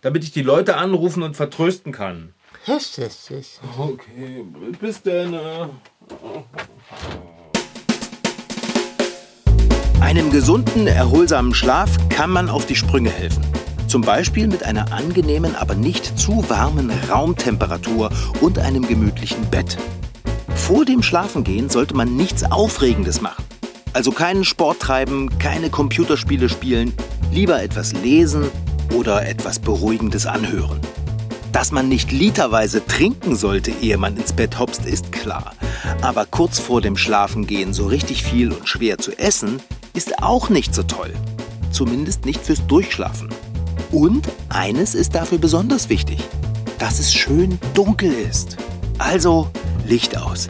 Damit 0.01 0.23
ich 0.23 0.31
die 0.31 0.43
Leute 0.43 0.77
anrufen 0.77 1.23
und 1.23 1.35
vertrösten 1.35 1.91
kann. 1.91 2.33
Okay, 3.77 4.43
bis 4.81 5.01
dann. 5.01 5.33
äh. 5.33 5.67
Einem 10.01 10.29
gesunden, 10.31 10.85
erholsamen 10.85 11.53
Schlaf 11.53 11.89
kann 12.09 12.29
man 12.29 12.49
auf 12.49 12.65
die 12.65 12.75
Sprünge 12.75 13.09
helfen. 13.09 13.41
Zum 13.87 14.01
Beispiel 14.01 14.47
mit 14.47 14.63
einer 14.63 14.91
angenehmen, 14.91 15.55
aber 15.55 15.75
nicht 15.75 16.19
zu 16.19 16.43
warmen 16.49 16.91
Raumtemperatur 17.09 18.09
und 18.41 18.59
einem 18.59 18.85
gemütlichen 18.85 19.49
Bett. 19.49 19.77
Vor 20.53 20.83
dem 20.83 21.01
Schlafengehen 21.01 21.69
sollte 21.69 21.95
man 21.95 22.17
nichts 22.17 22.43
Aufregendes 22.43 23.21
machen. 23.21 23.45
Also 23.93 24.11
keinen 24.11 24.43
Sport 24.43 24.81
treiben, 24.81 25.39
keine 25.39 25.69
Computerspiele 25.69 26.49
spielen, 26.49 26.93
lieber 27.31 27.63
etwas 27.63 27.93
lesen 27.93 28.51
oder 28.93 29.25
etwas 29.25 29.59
Beruhigendes 29.59 30.25
anhören. 30.25 30.81
Dass 31.57 31.71
man 31.71 31.89
nicht 31.89 32.11
literweise 32.11 32.85
trinken 32.85 33.35
sollte, 33.35 33.71
ehe 33.71 33.97
man 33.97 34.15
ins 34.15 34.31
Bett 34.31 34.59
hopst, 34.59 34.85
ist 34.85 35.11
klar. 35.11 35.55
Aber 36.03 36.27
kurz 36.27 36.59
vor 36.59 36.81
dem 36.81 36.95
Schlafengehen 36.95 37.73
so 37.73 37.87
richtig 37.87 38.21
viel 38.21 38.51
und 38.51 38.69
schwer 38.69 38.99
zu 38.99 39.17
essen, 39.17 39.59
ist 39.95 40.21
auch 40.21 40.49
nicht 40.49 40.75
so 40.75 40.83
toll. 40.83 41.11
Zumindest 41.71 42.25
nicht 42.25 42.41
fürs 42.41 42.67
Durchschlafen. 42.67 43.29
Und 43.91 44.27
eines 44.49 44.93
ist 44.93 45.15
dafür 45.15 45.39
besonders 45.39 45.89
wichtig, 45.89 46.19
dass 46.77 46.99
es 46.99 47.11
schön 47.11 47.57
dunkel 47.73 48.13
ist. 48.13 48.57
Also 48.99 49.49
Licht 49.83 50.15
aus. 50.15 50.49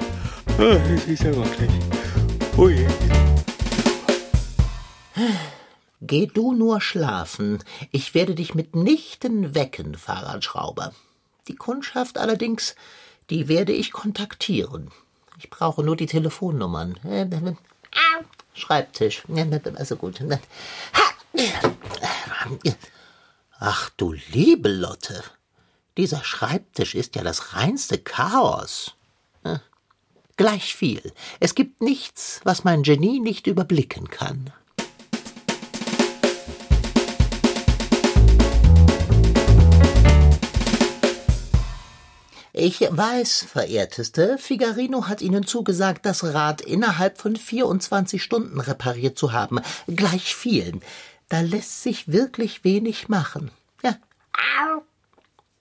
Es 0.58 1.06
ist 1.06 1.24
ja 1.24 1.34
wirklich. 1.34 1.72
Ui. 2.58 2.86
Geh 6.02 6.28
du 6.28 6.54
nur 6.54 6.80
schlafen. 6.82 7.64
Ich 7.92 8.14
werde 8.14 8.36
dich 8.36 8.54
mitnichten 8.54 9.56
wecken, 9.56 9.96
Fahrradschrauber. 9.96 10.94
Die 11.48 11.56
Kundschaft 11.56 12.18
allerdings, 12.18 12.76
die 13.30 13.48
werde 13.48 13.72
ich 13.72 13.92
kontaktieren. 13.92 14.92
Ich 15.40 15.50
brauche 15.50 15.84
nur 15.84 15.96
die 15.96 16.06
Telefonnummern. 16.06 17.00
Schreibtisch. 18.54 19.24
Also 19.76 19.96
gut. 19.96 20.20
Ach 23.60 23.90
du 23.98 24.14
liebe 24.32 24.70
Lotte. 24.70 25.24
Dieser 25.98 26.24
Schreibtisch 26.24 26.94
ist 26.94 27.16
ja 27.16 27.24
das 27.24 27.54
reinste 27.54 27.98
Chaos. 27.98 28.96
Hm. 29.44 29.60
Gleich 30.38 30.76
viel. 30.76 31.12
Es 31.40 31.56
gibt 31.56 31.82
nichts, 31.82 32.40
was 32.44 32.64
mein 32.64 32.84
Genie 32.84 33.20
nicht 33.20 33.48
überblicken 33.48 34.10
kann. 34.10 34.54
Ich 42.60 42.82
weiß, 42.82 43.46
verehrteste, 43.52 44.40
Figarino 44.40 45.08
hat 45.08 45.22
Ihnen 45.22 45.46
zugesagt, 45.46 46.08
das 46.08 46.24
Rad 46.24 46.60
innerhalb 46.62 47.20
von 47.20 47.36
24 47.36 48.24
Stunden 48.24 48.60
repariert 48.60 49.16
zu 49.16 49.32
haben. 49.32 49.60
Gleich 49.86 50.36
vielen. 50.36 50.82
Da 51.30 51.42
lässt 51.42 51.84
sich 51.84 52.12
wirklich 52.12 52.64
wenig 52.64 53.10
machen. 53.10 53.52
Ja. 53.84 53.96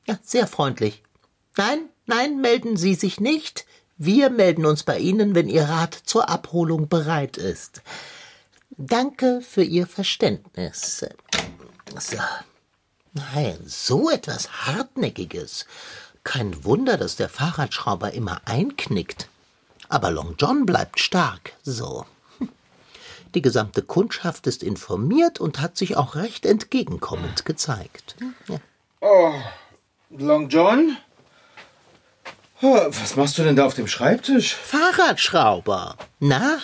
Ja, 0.06 0.18
sehr 0.22 0.46
freundlich. 0.46 1.02
Nein, 1.58 1.80
nein, 2.06 2.40
melden 2.40 2.78
Sie 2.78 2.94
sich 2.94 3.20
nicht. 3.20 3.66
Wir 3.98 4.30
melden 4.30 4.64
uns 4.64 4.82
bei 4.82 4.98
Ihnen, 4.98 5.34
wenn 5.34 5.50
Ihr 5.50 5.64
Rad 5.64 5.92
zur 5.92 6.30
Abholung 6.30 6.88
bereit 6.88 7.36
ist. 7.36 7.82
Danke 8.70 9.42
für 9.42 9.62
Ihr 9.62 9.86
Verständnis. 9.86 11.04
So. 11.98 12.16
Nein, 13.12 13.58
so 13.66 14.10
etwas 14.10 14.66
Hartnäckiges. 14.66 15.66
Kein 16.26 16.64
Wunder, 16.64 16.96
dass 16.96 17.14
der 17.14 17.28
Fahrradschrauber 17.28 18.12
immer 18.12 18.40
einknickt. 18.46 19.28
Aber 19.88 20.10
Long 20.10 20.34
John 20.36 20.66
bleibt 20.66 20.98
stark. 20.98 21.52
So. 21.62 22.04
Die 23.36 23.42
gesamte 23.42 23.80
Kundschaft 23.80 24.48
ist 24.48 24.64
informiert 24.64 25.38
und 25.38 25.60
hat 25.60 25.76
sich 25.76 25.96
auch 25.96 26.16
recht 26.16 26.44
entgegenkommend 26.44 27.44
gezeigt. 27.44 28.16
Ja. 28.48 28.58
Oh, 29.00 29.34
Long 30.10 30.48
John? 30.48 30.96
Oh, 32.60 32.74
was 32.74 33.14
machst 33.14 33.38
du 33.38 33.44
denn 33.44 33.54
da 33.54 33.64
auf 33.64 33.74
dem 33.74 33.86
Schreibtisch? 33.86 34.56
Fahrradschrauber. 34.56 35.96
Na, 36.18 36.58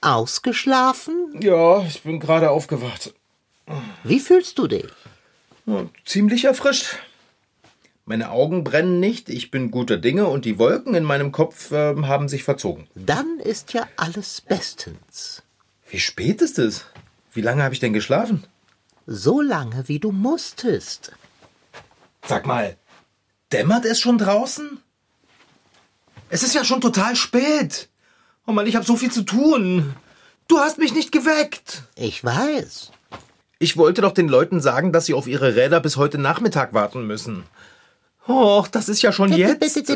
ausgeschlafen? 0.00 1.38
Ja, 1.40 1.80
ich 1.82 2.02
bin 2.02 2.18
gerade 2.18 2.50
aufgewacht. 2.50 3.14
Wie 4.02 4.18
fühlst 4.18 4.58
du 4.58 4.66
dich? 4.66 4.90
Ja, 5.66 5.86
ziemlich 6.04 6.44
erfrischt. 6.44 6.96
Meine 8.10 8.32
Augen 8.32 8.64
brennen 8.64 8.98
nicht, 8.98 9.28
ich 9.28 9.52
bin 9.52 9.70
guter 9.70 9.96
Dinge 9.96 10.26
und 10.26 10.44
die 10.44 10.58
Wolken 10.58 10.96
in 10.96 11.04
meinem 11.04 11.30
Kopf 11.30 11.70
äh, 11.70 11.94
haben 11.94 12.28
sich 12.28 12.42
verzogen. 12.42 12.88
Dann 12.96 13.38
ist 13.38 13.72
ja 13.72 13.86
alles 13.96 14.40
bestens. 14.40 15.44
Wie 15.88 16.00
spät 16.00 16.42
ist 16.42 16.58
es? 16.58 16.86
Wie 17.32 17.40
lange 17.40 17.62
habe 17.62 17.72
ich 17.72 17.78
denn 17.78 17.92
geschlafen? 17.92 18.42
So 19.06 19.40
lange, 19.40 19.86
wie 19.86 20.00
du 20.00 20.10
musstest. 20.10 21.12
Sag 22.26 22.46
mal, 22.46 22.76
dämmert 23.52 23.84
es 23.84 24.00
schon 24.00 24.18
draußen? 24.18 24.80
Es 26.30 26.42
ist 26.42 26.56
ja 26.56 26.64
schon 26.64 26.80
total 26.80 27.14
spät. 27.14 27.90
Oh 28.44 28.50
Mann, 28.50 28.66
ich 28.66 28.74
habe 28.74 28.84
so 28.84 28.96
viel 28.96 29.12
zu 29.12 29.22
tun. 29.22 29.94
Du 30.48 30.58
hast 30.58 30.78
mich 30.78 30.92
nicht 30.94 31.12
geweckt. 31.12 31.84
Ich 31.94 32.24
weiß. 32.24 32.90
Ich 33.60 33.76
wollte 33.76 34.00
doch 34.02 34.14
den 34.14 34.28
Leuten 34.28 34.60
sagen, 34.60 34.92
dass 34.92 35.06
sie 35.06 35.14
auf 35.14 35.28
ihre 35.28 35.54
Räder 35.54 35.78
bis 35.78 35.96
heute 35.96 36.18
Nachmittag 36.18 36.74
warten 36.74 37.06
müssen. 37.06 37.44
Och, 38.26 38.68
das 38.68 38.88
ist 38.88 39.02
ja 39.02 39.12
schon 39.12 39.32
jetzt. 39.32 39.92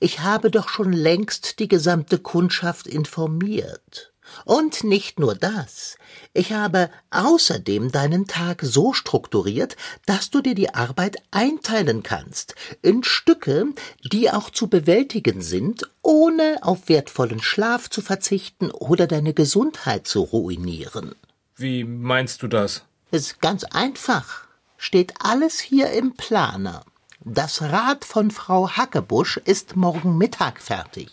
Ich 0.00 0.20
habe 0.20 0.50
doch 0.50 0.68
schon 0.68 0.92
längst 0.92 1.58
die 1.58 1.68
gesamte 1.68 2.18
Kundschaft 2.18 2.86
informiert. 2.86 4.12
Und 4.44 4.84
nicht 4.84 5.20
nur 5.20 5.34
das. 5.34 5.96
Ich 6.32 6.52
habe 6.52 6.90
außerdem 7.10 7.92
deinen 7.92 8.26
Tag 8.26 8.62
so 8.62 8.92
strukturiert, 8.92 9.76
dass 10.06 10.30
du 10.30 10.40
dir 10.40 10.54
die 10.54 10.74
Arbeit 10.74 11.16
einteilen 11.30 12.02
kannst 12.02 12.54
in 12.80 13.04
Stücke, 13.04 13.66
die 14.02 14.30
auch 14.30 14.50
zu 14.50 14.68
bewältigen 14.68 15.42
sind, 15.42 15.88
ohne 16.02 16.58
auf 16.62 16.88
wertvollen 16.88 17.42
Schlaf 17.42 17.90
zu 17.90 18.00
verzichten 18.00 18.70
oder 18.70 19.06
deine 19.06 19.34
Gesundheit 19.34 20.06
zu 20.06 20.22
ruinieren. 20.22 21.14
Wie 21.56 21.84
meinst 21.84 22.42
du 22.42 22.48
das? 22.48 22.84
Es 23.10 23.22
ist 23.22 23.40
ganz 23.40 23.64
einfach. 23.64 24.46
Steht 24.78 25.14
alles 25.20 25.60
hier 25.60 25.90
im 25.90 26.14
Planer. 26.14 26.84
Das 27.24 27.62
Rad 27.62 28.04
von 28.04 28.32
Frau 28.32 28.68
Hackebusch 28.68 29.36
ist 29.36 29.76
morgen 29.76 30.18
Mittag 30.18 30.60
fertig. 30.60 31.08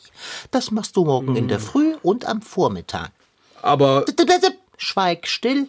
Das 0.50 0.72
machst 0.72 0.96
du 0.96 1.06
morgen 1.06 1.36
in 1.36 1.48
der 1.48 1.60
Früh 1.60 1.96
und 2.02 2.26
am 2.26 2.42
Vormittag. 2.42 3.12
Aber. 3.62 4.06
Schweig 4.78 5.28
still. 5.28 5.68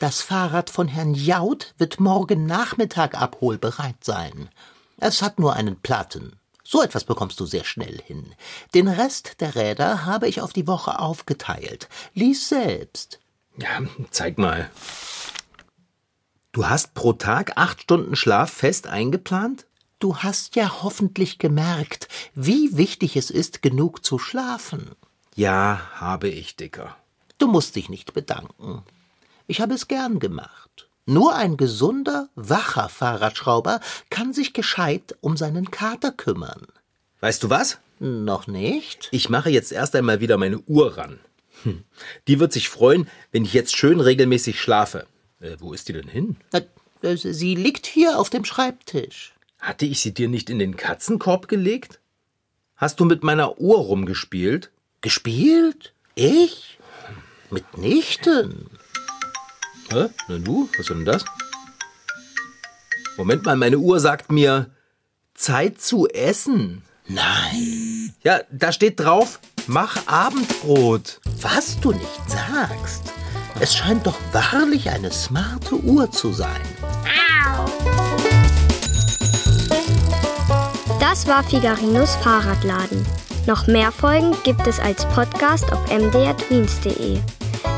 Das 0.00 0.22
Fahrrad 0.22 0.70
von 0.70 0.88
Herrn 0.88 1.14
Jaud 1.14 1.74
wird 1.78 2.00
morgen 2.00 2.46
Nachmittag 2.46 3.20
abholbereit 3.20 4.02
sein. 4.02 4.48
Es 4.96 5.22
hat 5.22 5.38
nur 5.38 5.54
einen 5.54 5.76
Platten. 5.76 6.32
So 6.64 6.82
etwas 6.82 7.04
bekommst 7.04 7.38
du 7.38 7.46
sehr 7.46 7.64
schnell 7.64 8.00
hin. 8.04 8.34
Den 8.74 8.88
Rest 8.88 9.40
der 9.40 9.54
Räder 9.54 10.04
habe 10.04 10.26
ich 10.26 10.40
auf 10.40 10.52
die 10.52 10.66
Woche 10.66 10.98
aufgeteilt. 10.98 11.88
Lies 12.14 12.48
selbst. 12.48 13.20
Ja, 13.56 13.80
zeig 14.10 14.36
mal. 14.38 14.68
Du 16.52 16.68
hast 16.68 16.94
pro 16.94 17.12
Tag 17.12 17.52
acht 17.56 17.82
Stunden 17.82 18.16
Schlaf 18.16 18.52
fest 18.52 18.88
eingeplant? 18.88 19.66
Du 20.00 20.16
hast 20.16 20.56
ja 20.56 20.82
hoffentlich 20.82 21.38
gemerkt, 21.38 22.08
wie 22.34 22.76
wichtig 22.76 23.16
es 23.16 23.30
ist, 23.30 23.62
genug 23.62 24.04
zu 24.04 24.18
schlafen. 24.18 24.90
Ja, 25.36 25.80
habe 25.94 26.28
ich, 26.28 26.56
Dicker. 26.56 26.96
Du 27.38 27.46
musst 27.46 27.76
dich 27.76 27.88
nicht 27.88 28.14
bedanken. 28.14 28.82
Ich 29.46 29.60
habe 29.60 29.74
es 29.74 29.86
gern 29.86 30.18
gemacht. 30.18 30.88
Nur 31.06 31.36
ein 31.36 31.56
gesunder, 31.56 32.28
wacher 32.34 32.88
Fahrradschrauber 32.88 33.80
kann 34.10 34.32
sich 34.32 34.52
gescheit 34.52 35.16
um 35.20 35.36
seinen 35.36 35.70
Kater 35.70 36.10
kümmern. 36.10 36.66
Weißt 37.20 37.44
du 37.44 37.50
was? 37.50 37.78
Noch 38.00 38.48
nicht? 38.48 39.08
Ich 39.12 39.28
mache 39.28 39.50
jetzt 39.50 39.70
erst 39.70 39.94
einmal 39.94 40.20
wieder 40.20 40.36
meine 40.36 40.58
Uhr 40.60 40.96
ran. 40.96 41.20
Hm. 41.62 41.84
Die 42.26 42.40
wird 42.40 42.52
sich 42.52 42.68
freuen, 42.68 43.08
wenn 43.30 43.44
ich 43.44 43.52
jetzt 43.52 43.76
schön 43.76 44.00
regelmäßig 44.00 44.60
schlafe. 44.60 45.06
Äh, 45.40 45.56
wo 45.58 45.72
ist 45.72 45.88
die 45.88 45.92
denn 45.94 46.08
hin? 46.08 46.36
Sie 47.02 47.54
liegt 47.54 47.86
hier 47.86 48.18
auf 48.18 48.30
dem 48.30 48.44
Schreibtisch. 48.44 49.34
Hatte 49.58 49.86
ich 49.86 50.00
sie 50.00 50.12
dir 50.12 50.28
nicht 50.28 50.50
in 50.50 50.58
den 50.58 50.76
Katzenkorb 50.76 51.48
gelegt? 51.48 51.98
Hast 52.76 53.00
du 53.00 53.04
mit 53.04 53.22
meiner 53.22 53.58
Uhr 53.58 53.78
rumgespielt? 53.78 54.70
Gespielt? 55.00 55.92
Ich? 56.14 56.78
Mitnichten. 57.50 58.70
Hä? 59.90 60.08
Na 60.28 60.38
du? 60.38 60.68
Was 60.72 60.80
ist 60.80 60.90
denn 60.90 61.04
das? 61.04 61.24
Moment 63.16 63.44
mal, 63.44 63.56
meine 63.56 63.78
Uhr 63.78 64.00
sagt 64.00 64.30
mir 64.30 64.70
Zeit 65.34 65.80
zu 65.80 66.08
essen. 66.08 66.82
Nein. 67.06 68.14
Ja, 68.22 68.40
da 68.50 68.72
steht 68.72 69.00
drauf, 69.00 69.40
mach 69.66 70.06
Abendbrot. 70.06 71.20
Was 71.40 71.80
du 71.80 71.92
nicht 71.92 72.30
sagst. 72.30 73.19
Es 73.62 73.76
scheint 73.76 74.06
doch 74.06 74.16
wahrlich 74.32 74.88
eine 74.88 75.10
smarte 75.12 75.74
Uhr 75.84 76.10
zu 76.10 76.32
sein. 76.32 76.62
Das 80.98 81.26
war 81.26 81.44
Figarinos 81.44 82.16
Fahrradladen. 82.16 83.04
Noch 83.46 83.66
mehr 83.66 83.92
Folgen 83.92 84.34
gibt 84.44 84.66
es 84.66 84.80
als 84.80 85.04
Podcast 85.06 85.70
auf 85.72 85.80
mdrtweens.de. 85.90 87.18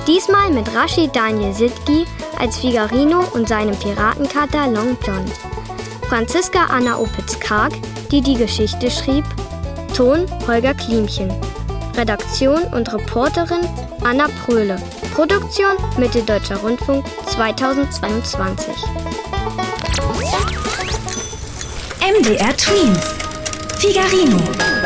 Diesmal 0.06 0.50
mit 0.50 0.72
Rashid 0.72 1.14
Daniel 1.16 1.52
Sitki 1.52 2.04
als 2.38 2.58
Figarino 2.58 3.24
und 3.34 3.48
seinem 3.48 3.76
Piratenkater 3.76 4.68
Long 4.68 4.96
John. 5.04 5.24
Franziska 6.08 6.66
Anna 6.66 6.98
Opitz-Karg, 6.98 7.72
die 8.12 8.20
die 8.20 8.34
Geschichte 8.34 8.88
schrieb. 8.88 9.24
Ton 9.96 10.26
Holger 10.46 10.74
Klimchen. 10.74 11.32
Redaktion 11.96 12.62
und 12.72 12.92
Reporterin 12.92 13.66
Anna 14.04 14.28
Pröhle. 14.44 14.76
Produktion 15.14 15.76
Mitteldeutscher 15.98 16.56
Rundfunk 16.56 17.04
2022. 17.26 18.72
MDR 22.00 22.56
Twins. 22.56 23.14
Figarino. 23.78 24.81